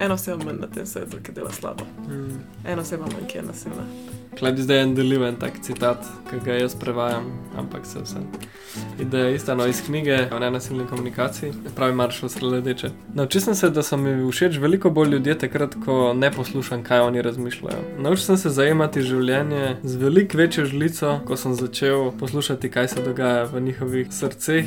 [0.00, 1.84] eno osebo manj na tem svetu, ki dela slabo.
[2.08, 2.42] Mm.
[2.66, 3.86] Eno osebo manj, ki je nasilna.
[4.38, 7.26] Klej zdaj en deliven tak citat, ki ga jaz prevajam,
[7.58, 8.22] ampak se vse.
[9.00, 12.90] Ideja je ista, no iz knjige o nenasilni komunikaciji, pravi Maršal Sredeče.
[13.14, 17.00] Naučil sem se, da so mi všeč veliko bolj ljudje takrat, ko ne poslušam, kaj
[17.00, 17.84] oni razmišljajo.
[17.98, 23.04] Naučil sem se zajemati življenje z veliko večjo žlico, ko sem začel poslušati, kaj se
[23.04, 24.64] dogaja v njihovih srceh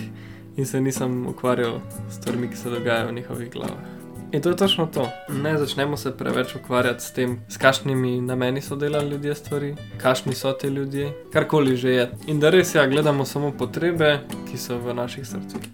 [0.57, 3.95] in se nisem ukvarjal s stvarmi, ki se dogajajo v njihovih glavah.
[4.31, 5.09] In to je točno to.
[5.29, 10.35] Ne začnemo se preveč ukvarjati s tem, s kakšnimi nameni so delali ljudje stvari, kakšni
[10.35, 12.11] so ti ljudje, karkoli že je.
[12.27, 14.19] In da res ja, gledamo samo potrebe,
[14.51, 15.69] ki so v naših srcih.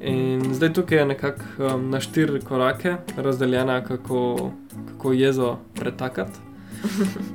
[0.00, 1.42] In zdaj tukaj je nekako
[1.74, 4.50] um, na štiri korake razdeljena, kako,
[4.88, 6.45] kako jezo pretakati.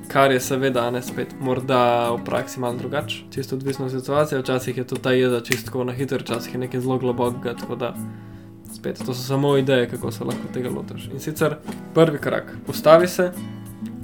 [0.08, 4.42] Kar je seveda ne spet, morda v praksi malo drugače, čisto odvisno od situacije.
[4.42, 7.56] Včasih je to ta jeza čisto na hitro, včasih je nekaj zelo globokega.
[7.56, 7.96] Tako da
[8.74, 11.10] spet, to so samo ideje, kako se lahko tega lotiš.
[11.14, 11.56] In sicer
[11.94, 13.32] prvi korak, ustavi se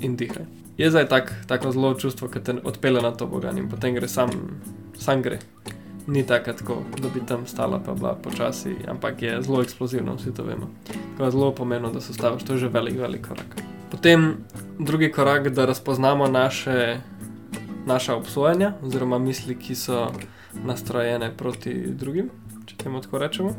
[0.02, 0.46] in dihaj.
[0.78, 4.08] Jeza je tak, tako zelo čustvo, ki te odpele na to bogan in potem gre
[4.08, 4.30] sam,
[4.98, 5.40] sam gre.
[6.08, 10.44] Ni tako, da bi tam stala pa bila počasi, ampak je zelo eksplozivno, vsi to
[10.44, 10.70] vemo.
[10.88, 13.77] Tako je zelo pomembno, da se ustaviš, to je že velik, velik korak.
[13.92, 14.38] Potem
[14.80, 16.98] drugi korak, da razpoznamo naše,
[17.86, 20.12] naša obsojanja, oziroma misli, ki so
[20.66, 22.30] nastrojene proti drugim,
[22.66, 23.54] če temu tako rečemo.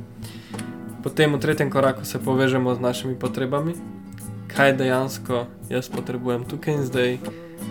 [1.03, 3.75] Potem v tretjem koraku se povežemo z našimi potrebami,
[4.49, 7.19] kaj dejansko jaz potrebujem tukaj in zdaj,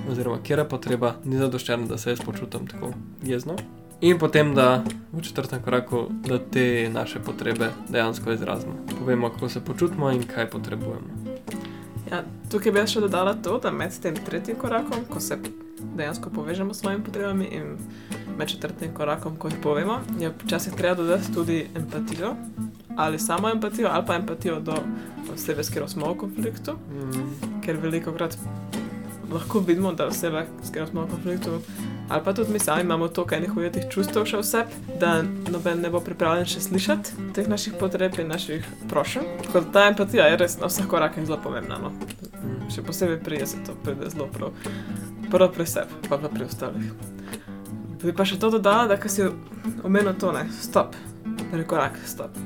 [0.10, 2.94] oziroma kje je potreba, ni zadoščena, da se jaz počutim tako
[3.24, 3.58] jezno.
[4.02, 8.74] In potem, da v četrtem koraku, da te naše potrebe dejansko izrazimo.
[9.00, 11.38] Povemo, kako se počutimo in kaj potrebujemo.
[12.12, 15.38] Ja, tukaj bi še dodala to, da med tem tretjim korakom, ko se
[15.98, 17.76] dejansko povežemo s svojimi potrebami, in
[18.38, 22.36] med četrtim korakom, ko jih povemo, je včasih treba dodati tudi empatijo,
[22.98, 24.78] ali samo empatijo, ali pa empatijo do
[25.34, 26.78] osebe, s katero smo v konfliktu.
[26.92, 27.62] Mm.
[27.66, 28.38] Ker veliko krat
[29.32, 31.60] lahko vidimo, da oseba, s katero smo v konfliktu,
[32.10, 34.64] Ali pa tudi mi sami imamo toliko enih ujetih čustev še vse,
[35.00, 39.28] da noben ne bo pripravljen še slišati teh naših potreb in naših prošenj.
[39.44, 41.82] Tako da ta empatija je res na vseh korakih zelo pomembna.
[41.84, 41.92] No.
[42.72, 44.56] Še posebej pri jezu to pride zelo prav.
[45.28, 46.92] Prvo pri sebi, pa pa pri ostalih.
[48.04, 49.28] Bi pa še to dodala, da ko si
[49.84, 50.96] omenil to, ne, stop,
[51.52, 52.38] prekorak, stop.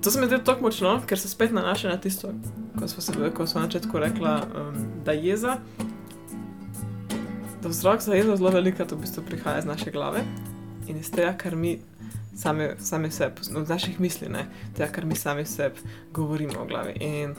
[0.00, 2.30] To se mi zdi tako močno, ker se spet nanaša na tisto,
[2.78, 5.58] ko smo se ko smo na začetku rekla, um, da jeza,
[7.62, 10.24] da vzrok za jezo zelo velika, to v bistvu prihaja iz naše glave
[10.88, 11.78] in iz tega, kar mi
[12.36, 15.80] sami, sami sebi, no, iz naših misli, ne, tega, kar mi sami sebi
[16.12, 16.96] govorimo v glavi.
[17.00, 17.34] In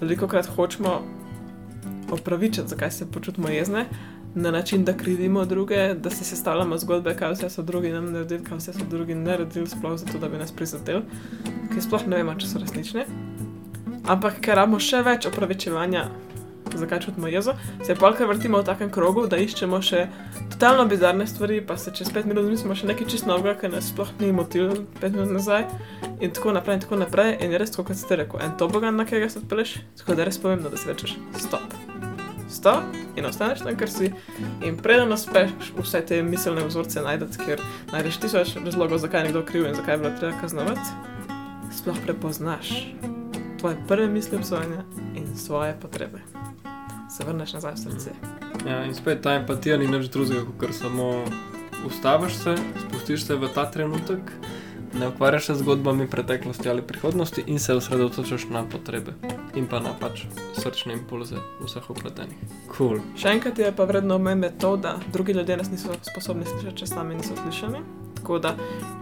[0.00, 1.00] veliko krat hočemo
[2.10, 3.86] opravičiti, zakaj se počutimo jezne.
[4.34, 8.44] Na način, da krivimo druge, da si sestavljamo zgodbe, kaj vse so drugi nam naredili,
[8.44, 11.02] kaj vse so drugi naredili, sploh zato, da bi nas prizadeli,
[11.74, 13.06] ki sploh ne vemo, če so resnične.
[14.04, 16.04] Ampak, ker imamo še več opravičevanja,
[16.76, 20.06] zakaj čutimo jezo, se pa kar vrtimo v takem krogu, da iščemo še
[20.52, 23.90] totalno bizarne stvari, pa se čez pet minut mislimo še nekaj čist novega, kar nas
[23.92, 25.66] sploh ni motil pet minut nazaj,
[26.20, 27.36] in tako naprej, in tako naprej.
[27.40, 30.28] In je res tako, kot ste rekel, en tobogan, na katerega se odpeleš, tako da
[30.28, 31.76] res pomembno, da si rečeš stop.
[32.48, 34.12] Stop in ostaneš tam, ker si.
[34.64, 39.44] In preden uspeš vse te miselne vzorce najdete, ker najdeš tisoč razlogov, zakaj je nekdo
[39.48, 41.14] kriv in zakaj je bilo treba kaznovati,
[41.74, 42.72] sploh prepoznaš
[43.60, 44.84] tvoje prve misli obsojanja
[45.14, 46.18] in svoje potrebe.
[47.08, 48.10] Se vrneš nazaj v srce.
[48.66, 51.24] Ja, in spet ta empatija ni nič drugega, kot samo
[51.86, 52.54] ustaviš se,
[52.86, 54.32] spustiš se v ta trenutek,
[54.98, 59.12] ne ukvarjaš se z zgodbami preteklosti ali prihodnosti in se osredotočaš na potrebe
[59.54, 62.38] in pa na pač srčne impulze vseh upletenih.
[62.76, 63.00] Cool.
[63.16, 66.86] Še enkrat je pa vredno omembe to, da drugi ljudje nas niso sposobni slišati, če
[66.86, 67.82] sami niso slišani.
[68.16, 68.56] Tako da,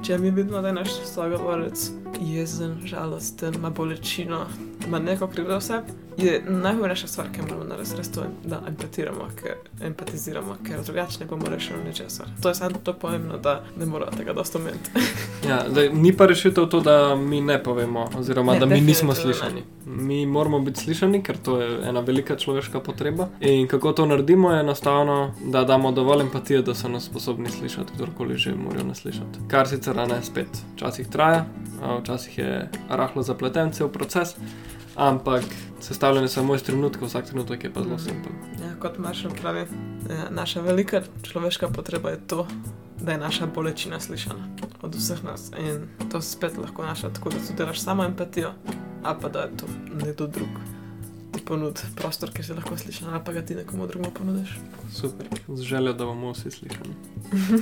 [0.04, 4.46] če mi vidimo, da je naš sogovorec jezen, žalosten, ima bolečino,
[4.86, 5.82] ima neko krivdo vse,
[6.18, 11.20] je najpomembnejša stvar, ki jo moramo narediti, res to, da empatiramo, ker empatiziramo, ker drugače
[11.20, 12.26] ne bomo rešili ničesar.
[12.42, 14.90] To je samo to pomembno, da ne moramo tega dosto imeti.
[15.48, 19.12] Ja, zdaj, ni pa rešitev to, da mi ne povemo, oziroma Ne, da mi nismo
[19.12, 19.34] definitivno ne.
[19.34, 19.62] slišani.
[19.86, 23.28] Mi moramo biti slišani, ker to je ena velika človeška potreba.
[23.40, 27.92] In kako to naredimo, je enostavno, da damo dovolj empatije, da so nas sposobni slišati,
[27.94, 29.38] kdorkoli že morajo nas slišati.
[29.48, 31.44] Kar sicer ne spet, včasih traja,
[32.04, 32.52] včasih je
[32.88, 34.36] rahlo zapleten cel proces,
[34.94, 35.42] ampak
[35.80, 38.04] sestavljen je samo iz trenutka, vsak trenutek je pa zelo Mhm.
[38.04, 38.32] simpel.
[38.60, 39.64] Ja, kot Maršal pravi,
[40.10, 42.46] ja, naša velika človeška potreba je to,
[43.00, 44.44] da je naša bolečina slišana
[44.82, 45.50] od vseh nas.
[45.58, 48.52] In to spet lahko naša, tako da tudi delaš samo empatijo,
[49.02, 50.48] ali pa da je to nekdo drug.
[51.44, 54.56] Ponud prostor, ki se lahko sliši, ali pa ga ti nekomu drugemu ponudiš.
[54.92, 56.94] Super, z željo, da bomo vsi slišani.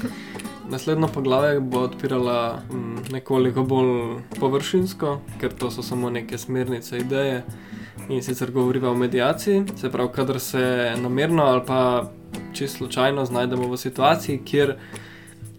[0.73, 7.43] Naslednjo poglavje bo odpirala mm, nekoliko bolj površinsko, ker to so samo neke smernice, ideje.
[8.09, 12.11] In sicer govoriva o medijaciji, se pravi, kadar se namerno ali pa
[12.53, 14.77] čisto slučajno znajdemo v situaciji, kjer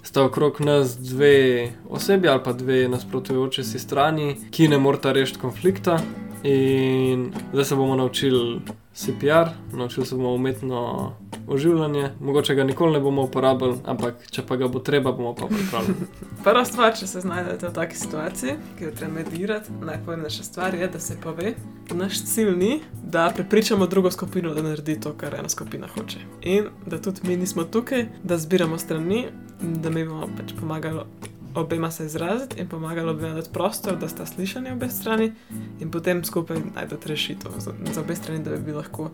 [0.04, 5.40] sta okrog nas dve osebi ali pa dve nasprotujoči si strani, ki ne morata rešiti
[5.40, 6.00] konflikta.
[6.44, 8.62] In zdaj se bomo naučili
[8.94, 11.12] CPR, naučili se bomo umetno
[11.48, 15.48] oživljanje, mogoče ga nikoli ne bomo uporabljali, ampak če pa ga bo treba, bomo pa
[15.48, 16.08] pripravljeni.
[16.44, 20.88] Prva stvar, če se znajdete v taki situaciji, ki jo treba medirati, najpomembnejša stvar je,
[20.88, 21.54] da se pove,
[21.92, 26.20] naš cilj ni, da prepričamo drugo skupino, da naredi to, kar ena skupina hoče.
[26.42, 29.26] In da tudi mi nismo tukaj, da zbiramo strani,
[29.62, 31.08] da mi bomo pač pomagali
[31.56, 35.32] obema se izraziti in pomagali obema dati prostor, da sta slišani obe strani
[35.80, 39.10] in potem skupaj najdete rešitev za, za obe strani, da bi bili lahko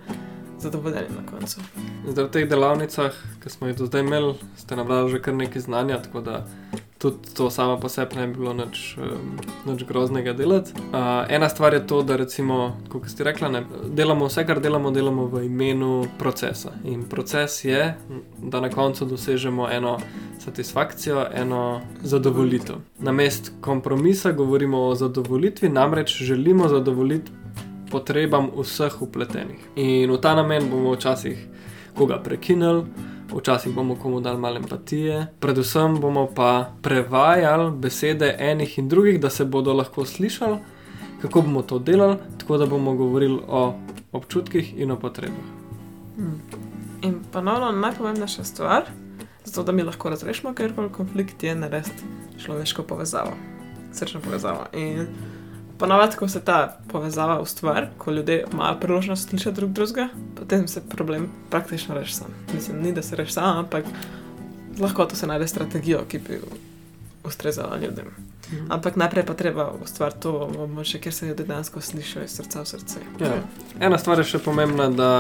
[0.60, 1.62] zadovoljeni na koncu.
[2.08, 5.62] Zdaj v teh delavnicah, ki smo jih do zdaj imeli, ste nabrali že kar nekaj
[5.62, 6.46] znanja, tako da
[7.00, 8.98] tudi to samo po sebi ne bi bilo nič,
[9.66, 10.72] nič groznega delati.
[10.76, 13.48] Uh, ena stvar je to, da recimo, kot ste rekli,
[13.88, 16.74] delamo vse, kar delamo, delamo v imenu procesa.
[16.84, 17.96] In proces je,
[18.44, 19.98] da na koncu dosežemo eno
[20.40, 22.76] satisfakcijo, eno zadovoljitev.
[23.00, 27.32] Na mest kompromisa govorimo o zadovoljitvi, namreč želimo zadovoljiti
[27.92, 29.60] potrebam vseh upletenih.
[29.76, 31.48] In v ta namen bomo včasih
[31.96, 32.84] koga prekinili,
[33.36, 39.30] včasih bomo komu dali malo empatije, predvsem bomo pa prevajali besede enih in drugih, da
[39.30, 40.58] se bodo lahko slišali,
[41.22, 43.74] kako bomo to delali, tako da bomo govorili o
[44.12, 45.50] občutkih in o potrebah.
[46.16, 46.42] Hmm.
[47.02, 48.84] In ponovno najpomembnejša stvar,
[49.46, 52.04] zato da mi lahko razrešimo kjerkoli konflikt, je narediti
[52.44, 53.32] človeško povezavo,
[53.94, 54.66] srčno povezavo.
[54.74, 55.08] In
[55.78, 60.10] ponovadi, ko se ta povezava ustvari, ko ljudje imajo priložnost slišati drug drugega,
[60.50, 62.28] potem se problem praktično reši sam.
[62.54, 63.86] Mislim, ni da se reši sam, ampak
[64.80, 66.40] lahko to se najde strategijo, ki bi
[67.24, 68.06] ustrezala ljudem.
[68.70, 72.66] Ampak najprej pa treba ustvariti to območje, kjer se ljudje dejansko slišijo iz srca v
[72.66, 73.00] srce.
[73.20, 73.36] Ja.
[73.80, 75.12] Ena stvar je še pomembna, da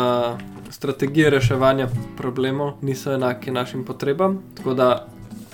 [0.73, 4.89] strategije reševanja problemov niso enake našim potrebam, tako da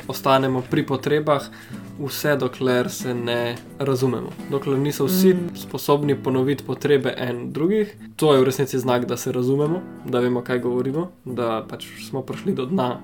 [0.07, 1.51] ostanemo pri potrebah,
[1.99, 4.29] vse dokler se ne razumemo.
[4.51, 5.55] Dokler niso vsi Mm.
[5.55, 10.41] sposobni ponoviti potrebe en drugih, to je v resnici znak, da se razumemo, da vemo,
[10.41, 12.99] kaj govorimo, da pač smo prišli do dna.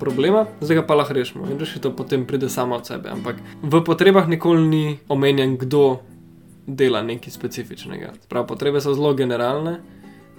[0.00, 3.08] Problema, zdaj ga pa lahko rešimo in rešitev potem pride sama od sebe.
[3.10, 5.98] Ampak v potrebah nikoli ni omenjen, kdo
[6.66, 8.12] dela nekaj specifičnega.
[8.28, 9.80] Prav, potrebe so zelo generalne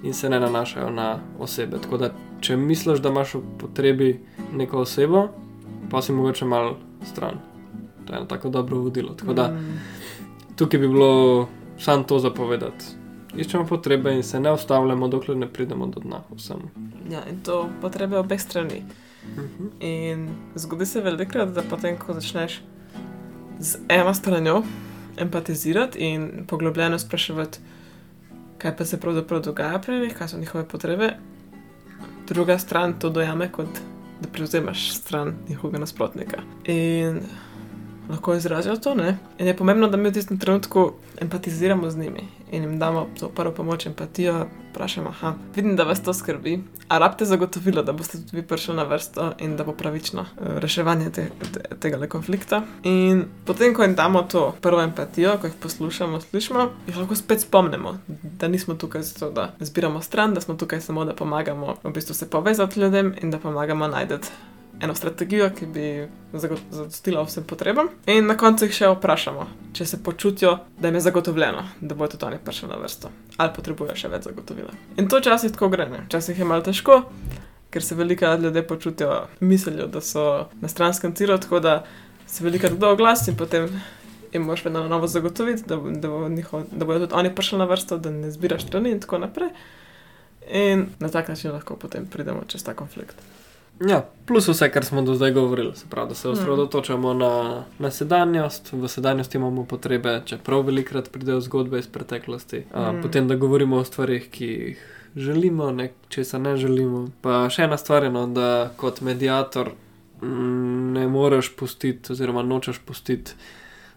[0.04, 1.78] in se ne nanašajo na osebe.
[1.80, 2.12] Tako da,
[2.42, 4.20] če misliš, da imaš v potrebi
[4.54, 5.28] neko osebo,
[5.90, 7.53] pa si mogoče malo stran.
[8.06, 9.14] To je eno tako dobro vodilo.
[9.14, 9.80] Tako da, Mm.
[10.56, 12.86] tukaj bi bilo samo to zapovedati.
[13.38, 16.58] Iščemo potrebe in se ne ustavljamo, dokler ne pridemo do dna vsem.
[17.10, 18.84] Ja, in to potrebe obeh strani.
[19.28, 19.68] Mhm.
[19.80, 22.62] In zgodi se velikokrat, da potem, ko začneš
[23.60, 24.64] z eno stranjo
[25.18, 27.60] empatizirati in poglobljeno spraševati,
[28.58, 31.10] kaj pa se pravzaprav dogaja pri njih, kaj so njihove potrebe,
[32.28, 33.68] druga stran to dojame kot
[34.22, 36.38] da prevzemaš stran njihovega nasprotnika.
[36.66, 37.20] In
[38.10, 39.18] lahko izrazijo to, ne?
[39.40, 43.30] In je pomembno, da mi v tistem trenutku empatiziramo z njimi in jim damo to
[43.30, 48.18] prvo pomoč, empatijo, vprašamo, aha, vidim, da vas to skrbi, a rabite zagotovilo, da boste
[48.18, 52.62] tudi vi prišli na vrsto in da bo pravično eh, reševanje te, te, tega konflikta.
[52.84, 57.42] In potem, ko jim damo to prvo empatijo, ko jih poslušamo, slišimo, jih lahko spet
[57.42, 61.92] spomnimo, da nismo tukaj zato, da zbiramo stran, da smo tukaj samo, da pomagamo v
[61.92, 64.14] bistvu se povezati ljudem in da pomagamo najti
[64.84, 67.88] eno strategijo, ki bi zadostila vsem potrebam.
[68.06, 69.46] In na koncu jih še vprašamo,
[69.78, 73.54] če se počutijo, da jim je zagotovljeno, da bodo tudi oni prišli na vrsto, ali
[73.56, 74.76] potrebujejo še več zagotovila.
[75.00, 76.04] In to včasih tako gre, ne?
[76.10, 77.00] včasih je malo težko,
[77.72, 80.26] ker se veliko ljudje počutijo, mislijo, da so
[80.62, 81.78] na stranskem tiru, tako da
[82.28, 83.70] se veliko kdo oglasi in potem.
[84.34, 87.60] In moš vedno na novo zagotoviti, da, da, bo njihov, da bodo tudi oni prišli
[87.62, 89.52] na vrsto, da ne zbiraš strani in tako naprej.
[90.50, 93.14] In na tak način lahko potem pridemo čez ta konflikt.
[93.82, 96.34] Ja, plus vse, kar smo do zdaj govorili, se pravi, da se Mhm.
[96.34, 97.32] osredotočamo na,
[97.80, 103.02] na sedanjost, v sedanjosti imamo potrebe, čeprav velikrat pridejo zgodbe iz preteklosti, a, Mhm.
[103.02, 104.84] potem da govorimo o stvarih, ki jih
[105.16, 107.10] želimo, ne, česa ne želimo.
[107.22, 109.72] Pa še ena stvar je, no, da kot medijator
[110.22, 113.32] mm, ne moreš pustiti, oziroma nočeš pustiti,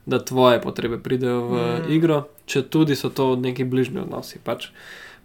[0.06, 1.92] da tvoje potrebe pridejo v Mhm.
[1.92, 4.38] igro, če tudi so to neki bližnji odnosi.
[4.40, 4.68] Pač.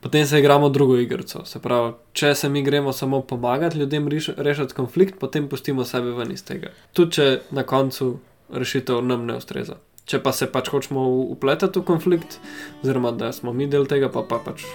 [0.01, 1.45] Potem se igramo drugo igrico.
[1.45, 6.11] Se pravi, če se mi gremo samo pomagati ljudem reš- rešiti konflikt, potem pustimo sebe
[6.11, 6.71] ven iz tega.
[6.93, 8.19] Tudi če na koncu
[8.53, 9.75] rešitev nam ne ustreza.
[10.05, 12.39] Če pa se pač hočemo upletati v konflikt,
[12.83, 14.65] oziroma da smo mi del tega, pa, pa pač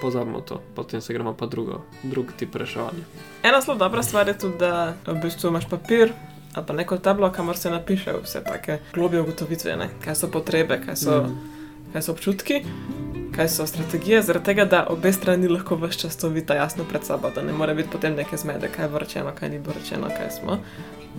[0.00, 3.04] pozabimo to, potem se gremo pa drugo, drug tip reševanja.
[3.42, 6.12] Ena zelo dobra stvar je tudi, da v bistvu imaš papir
[6.54, 9.90] ali pa neko tablo, kamor se napiše vse take globije ugotovitve, ne?
[10.04, 11.59] kaj so potrebe, kaj so, mm.
[11.92, 12.62] Kaj so občutki,
[13.36, 17.04] kaj so strategije, zaradi tega, da obe strani lahko vse čas to vidita jasno pred
[17.04, 20.30] sabo, da ne more biti potem neke zmede, kaj je vrčeno, kaj ni vrčeno, kaj
[20.30, 20.58] smo.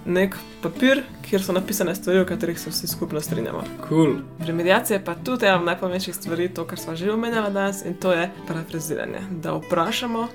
[0.05, 3.63] Nek papir, kjer so napisane stvari, o katerih se vsi skupno strinjamo.
[3.89, 4.15] Cool.
[4.39, 7.93] Pri medijaciji je pa tudi ena najpomembnejših stvari, to, kar smo že omenjali danes, in
[7.93, 9.19] to je parafraziranje.
[9.31, 10.27] Da vprašamo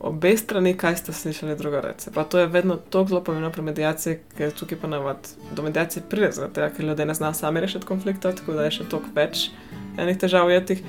[0.00, 2.10] obe strani, kaj ste slišali druga reči.
[2.14, 6.30] Pa to je vedno tako zelo pomembno pri medijaciji, ker tukaj ponavadi do medijacije pride,
[6.54, 9.50] tega, ker ljudje ne znajo sami rešiti konflikta, tako da je še toliko več
[9.98, 10.82] enih težav ujetih.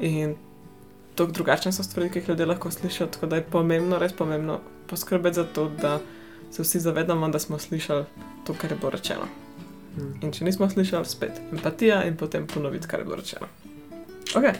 [0.00, 0.36] In
[1.14, 4.60] tako drugačne so stvari, ki jih ljudje lahko slišijo, tako da je pomembno, res pomembno
[4.86, 5.98] poskrbeti za to, da
[6.50, 8.04] se vsi zavedamo, da smo slišali
[8.46, 9.26] to, kar je bilo rečeno.
[10.22, 13.48] In če nismo slišali, spet empatija in potem ponoviti, kar je bilo rečeno.
[14.36, 14.54] Okay.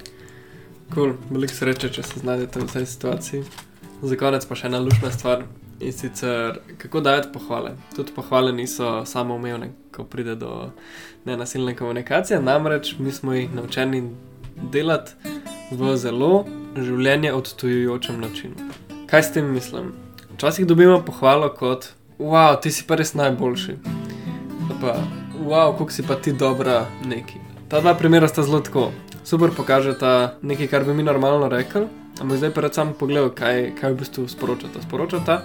[0.94, 1.12] Cool.
[1.30, 3.67] Veliko sreče, če se znajdete v tej situaciji.
[4.02, 5.42] Za konec pa še ena lušna stvar
[5.80, 7.74] in sicer kako dajati pohvale.
[7.96, 10.70] Tudi pohvale niso samoumevne, ko pride do
[11.26, 14.02] nenasilne komunikacije, namreč mi smo jih naučeni
[14.72, 15.12] delati
[15.70, 18.70] v zelo življenje odtujujočem načinu.
[19.11, 19.92] Kaj s tem mislim?
[20.34, 23.76] Včasih dobimo pohvalo kot: Wow, ti si pa res najboljši.
[24.80, 24.94] Pa,
[25.42, 27.42] wow, kako si pa ti dobra neki.
[27.68, 28.92] Ta dva primera sta zelo tako.
[29.24, 31.88] Super pokažeta nekaj, kar bi mi normalno rekli,
[32.20, 34.83] ampak zdaj pa rad sam pogledal, kaj, kaj v bistvu sporočata.
[34.83, 35.37] Sporočata,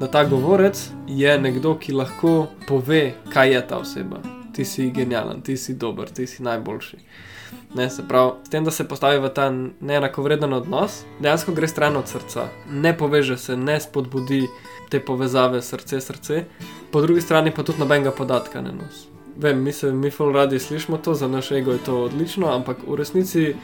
[0.00, 4.22] da ta govorec je nekdo, ki lahko pove, kaj je ta oseba.
[4.52, 6.98] Ti si genijalen, ti si dober, ti si najboljši.
[7.74, 11.96] Ne, se pravi, s tem, da se postavi v ta neenakovreden odnos, dejansko gre stran
[11.96, 14.46] od srca, ne poveže se, ne spodbudi
[14.90, 16.44] te povezave srce-srce,
[16.92, 19.08] po drugi strani pa tudi nobenega podatka ne nosi.
[19.36, 22.84] Vem, mi se, mi ful radi slišimo to, za naš ego je to odlično, ampak
[22.86, 23.54] v resnici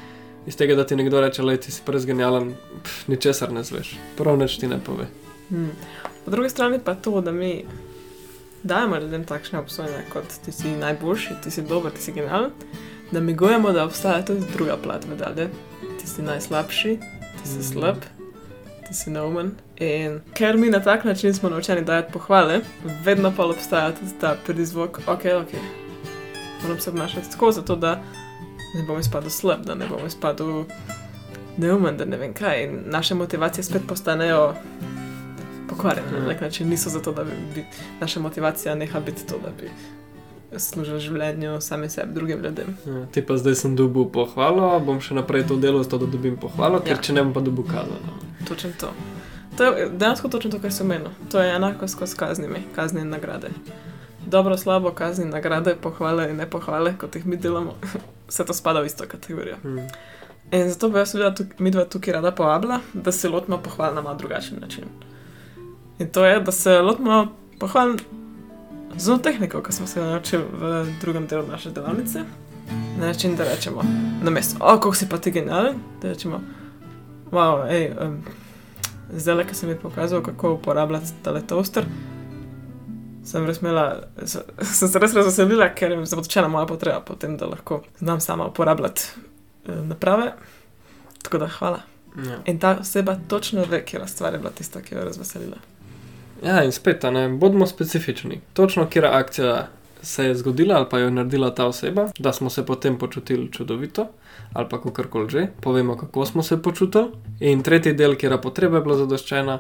[0.49, 3.96] iz tega, da ti nekdo reče, da ti si prez genijalen, pff, ničesar ne zveš,
[4.16, 5.07] prav nič ti ne pove.
[5.49, 5.70] Hmm.
[6.24, 7.64] Po drugi strani pa to, da mi
[8.62, 12.51] dajemo ljudem takšne obsojanja, kot ti si najboljši, ti si dober, ti si generalen,
[13.11, 15.49] namigujemo, da obstaja tudi druga plat medalje.
[16.01, 16.99] Ti si najslabši,
[17.42, 18.01] ti si slab,
[18.88, 19.53] ti si neumen.
[19.76, 22.61] In ker mi na tak način smo naučeni dajati pohvale,
[23.05, 25.53] vedno pa obstaja tudi ta prizvok, ok, ok.
[26.62, 28.03] Moram se obnašati tako, zato da
[28.75, 30.64] ne bom izpadel slab, da ne bom izpadel
[31.57, 32.64] neumen, da ne vem kaj.
[32.64, 34.55] In naše motivacije spet postanejo
[35.69, 36.69] pokvarjene na nek način.
[36.69, 37.64] Niso zato, da bi, bi
[38.01, 39.71] naša motivacija neha biti to, da bi
[40.59, 42.77] služil življenju, sami sebi, drugim ljudem.
[42.87, 46.37] Ja, ti pa zdaj sem dobil pohvalo, bom še naprej to delal, zato da dobim
[46.37, 47.03] pohvalo, ker Ja.
[47.03, 48.16] če ne bom pa dobil kazano.
[48.49, 48.93] Točno to.
[49.57, 51.11] To je dejansko točno to, kar sem menil.
[51.31, 53.49] To je enako skozi kaznimi, kazni in nagrade.
[54.31, 57.74] Dobro, slabo, kazni, nagrade, pohvale in ne pohvale, kot jih mi delamo,
[58.29, 59.57] vse to spada v isto kategorijo.
[59.62, 59.79] Hmm.
[60.53, 63.95] In zato bi jaz seveda tuk, mi dva tukaj rada povabila, da se lotimo pohval
[63.95, 64.85] na malo drugačen način.
[65.99, 67.26] In to je, da se lotimo
[67.59, 67.97] pohval
[68.97, 72.24] z eno tehniko, ki smo se jo naučili v drugem delu naše delavnice.
[72.99, 73.83] Na način, da rečemo
[74.22, 76.41] na mesto, o, kako si pa ti generalen, da rečemo,
[77.31, 78.20] wow, hej, um,
[79.12, 81.85] zdaj, ki sem mi pokazal, kako uporabljati tale toaster.
[83.29, 83.85] Sem res imela,
[84.26, 88.49] sem se res razveselila, ker je započela moja potreba po tem, da lahko znam sama
[88.49, 89.11] uporabljati
[89.66, 90.33] eh, naprave.
[91.22, 91.81] Tako da hvala.
[92.16, 92.39] Ja.
[92.47, 95.57] In ta oseba točno ve, kje stvar je bila tista, ki jo je razveselila.
[96.43, 98.41] ja, in spet, a ne, bodimo specifični.
[98.53, 99.66] Točno, kera akcija
[100.03, 103.53] se je zgodila ali pa jo je naredila ta oseba, da smo se potem počutili
[103.53, 104.07] čudovito
[104.53, 107.11] ali pa kakorkoli že, povemo, kako smo se počutili.
[107.41, 109.59] In tretji del, potreba je bila zadoščena,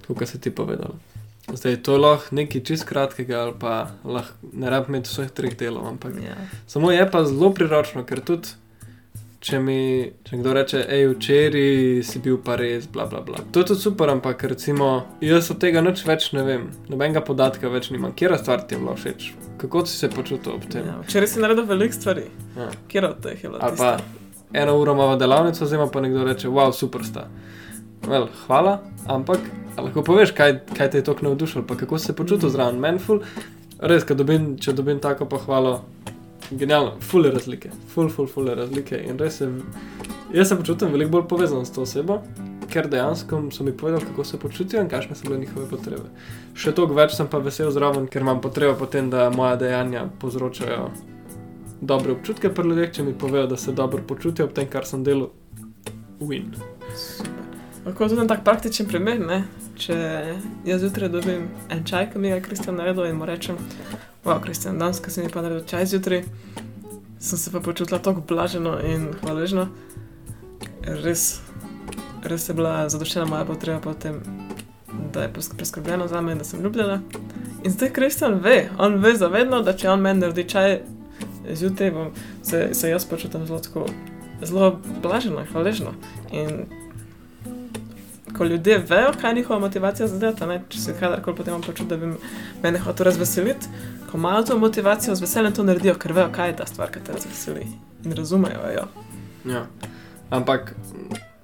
[0.00, 0.90] tako kot si ti povedal.
[1.54, 5.56] Zdaj, to je lahko nekaj čist kratkega, ali pa lahko ne rabim imeti vseh treh
[5.56, 6.36] delov, ampak Ja.
[6.66, 8.48] Samo je pa zelo priročno, ker tudi,
[9.40, 13.38] če mi če kdo reče, hej, včeraj si bil pa res, bla, bla, bla.
[13.52, 17.70] To je tudi super, ampak recimo, jaz od tega nič več ne vem, nobenega podatka
[17.72, 19.32] več nimam, kje stvar ti je bila všeč,
[19.62, 20.86] kako si se počutil ob tem.
[20.86, 20.98] Ja.
[21.06, 22.26] Včeraj si naredil veliko stvari,
[22.56, 22.70] Ja.
[22.88, 23.96] kjer od teh je bilo Ali pa
[24.52, 27.28] eno uro imamo delavnico, zdaj pa nekdo reče, wow, super sta.
[28.06, 29.40] Well, hvala, ampak
[29.76, 33.20] lahko poveš, kaj, kaj te je tako navdušilo, pa kako se počutil zraven menful.
[33.78, 35.80] Res, ko dobim, če dobim tako pohvalo,
[36.50, 38.98] genialno, fule razlike, ful, ful, fule razlike.
[39.06, 39.50] In res se,
[40.34, 42.20] jaz se počutim veliko bolj povezan s to osebo,
[42.68, 46.10] ker dejansko so mi povedali, kako se počutijo in kakšne so bile njihove potrebe.
[46.58, 50.88] Še toliko več sem pa vesel zraven, ker imam potrebo potem, da moja dejanja povzročajo
[51.80, 55.04] dobre občutke pri ljudeh, če mi povejo, da se dobro počutijo ob tem, kar sem
[55.06, 55.30] delal.
[56.18, 56.50] Win.
[57.88, 59.36] Lahko tudi en tak praktičen primer, ne?
[59.80, 59.94] če
[60.68, 63.56] jaz zjutraj dobim en čaj, ki mi ga Kristjan naredil in mu rečem,
[64.26, 66.20] wow, Kristjan, danes, ko si mi pa naredil čaj zjutraj,
[67.16, 69.70] sem se pa počutila tako blaženo in hvaležno.
[71.00, 71.22] Res,
[72.28, 74.20] res je bila zadoščena moja potreba po tem,
[75.14, 77.00] da je preskrbljeno za me in da sem ljubljena.
[77.64, 80.82] In zdaj Kristjan ve, on ve zavedno, da če on meni naredi čaj
[81.54, 82.12] zjutraj, bom
[82.42, 83.86] se, se jaz počutim zelo tako,
[84.44, 85.96] zelo blaženo, hvaležno.
[86.36, 86.68] In
[88.36, 90.62] ko ljudje vejo, kaj je njihova motivacija za delati, ne?
[90.68, 92.12] če se kadarkoli potem imam počuti, da bi
[92.62, 93.68] me hotel razveseliti,
[94.10, 97.04] ko imajo to motivacijo, z veseljem to naredijo, ker vejo, kaj je ta stvar, ki
[97.06, 97.66] te razveseli
[98.04, 98.84] in razumejo jo.
[99.52, 99.66] Ja.
[100.30, 100.74] Ampak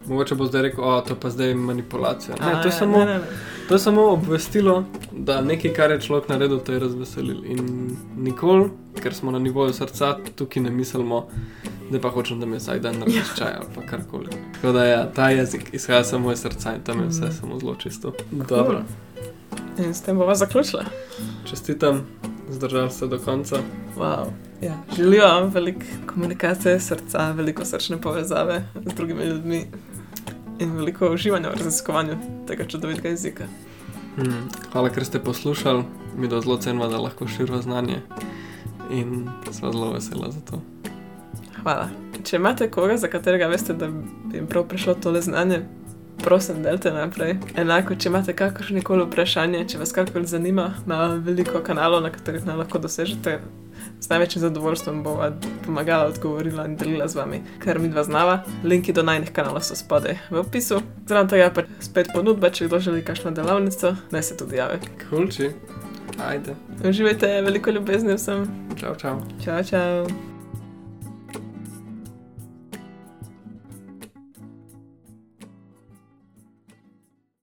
[0.06, 2.36] mogoče bo zdaj rekel, da to pa zdaj je manipulacija.
[2.40, 3.24] Ne, A, to, je ja, samo, ne, ne, ne.
[3.68, 7.44] to je samo obvestilo, da nekaj, kar je človek naredil, to je razveselil.
[7.44, 8.70] In nikoli,
[9.02, 11.26] ker smo na nivoju srca, tukaj ne mislimo,
[11.90, 14.28] da pa hočem, da me vsak dan narediš čaj ali pa karkoli.
[14.54, 17.32] Tako da ja, ta jezik izhaja samo iz srca in tam je vse Mm.
[17.32, 18.12] samo zelo čisto.
[18.30, 18.82] Dobro,
[19.78, 20.84] In s tem bova zaključila.
[21.44, 22.06] čestitam,
[22.50, 23.56] zdržal se do konca.
[23.96, 24.26] Wow.
[24.60, 24.78] Ja.
[24.96, 29.66] Želijo vam veliko komunikacije srca, veliko srčne povezave z drugimi ljudmi
[30.58, 32.16] in veliko uživanja v raziskovanju
[32.46, 33.44] tega čudovitega jezika.
[34.16, 34.48] Hmm.
[34.72, 35.84] Hvala, ker ste poslušali,
[36.16, 38.00] mi da zelo cenimo, da lahko širimo znanje
[38.90, 40.60] in sva zelo vesela za to.
[41.64, 41.88] Hvala.
[42.24, 45.62] Če imate koga, za katerega veste, da bi jim prav prišlo tole znanje,
[46.24, 47.38] prosim, delite naprej.
[47.56, 52.44] Enako, če imate kakršno koli vprašanje, če vas karkoli zanima, imamo veliko kanalov, na katerih
[52.46, 53.38] nam lahko dosežete.
[54.00, 55.30] Z največjim zadovoljstvom bova
[55.64, 58.42] pomagala, odgovorila in delila z vami, kar mi dva znava.
[58.64, 60.82] Linki do najnih kanalov so spodaj v opisu.
[61.08, 64.80] Zraven tega pa spet ponudba, če kdo želi kakšno delavnico, naj se tudi javi.
[65.08, 65.50] Kulči,
[66.28, 68.46] ajde, Uživajte, veliko ljubezni vsem.
[68.76, 69.18] čau, čau.
[69.44, 70.33] Čau, čau.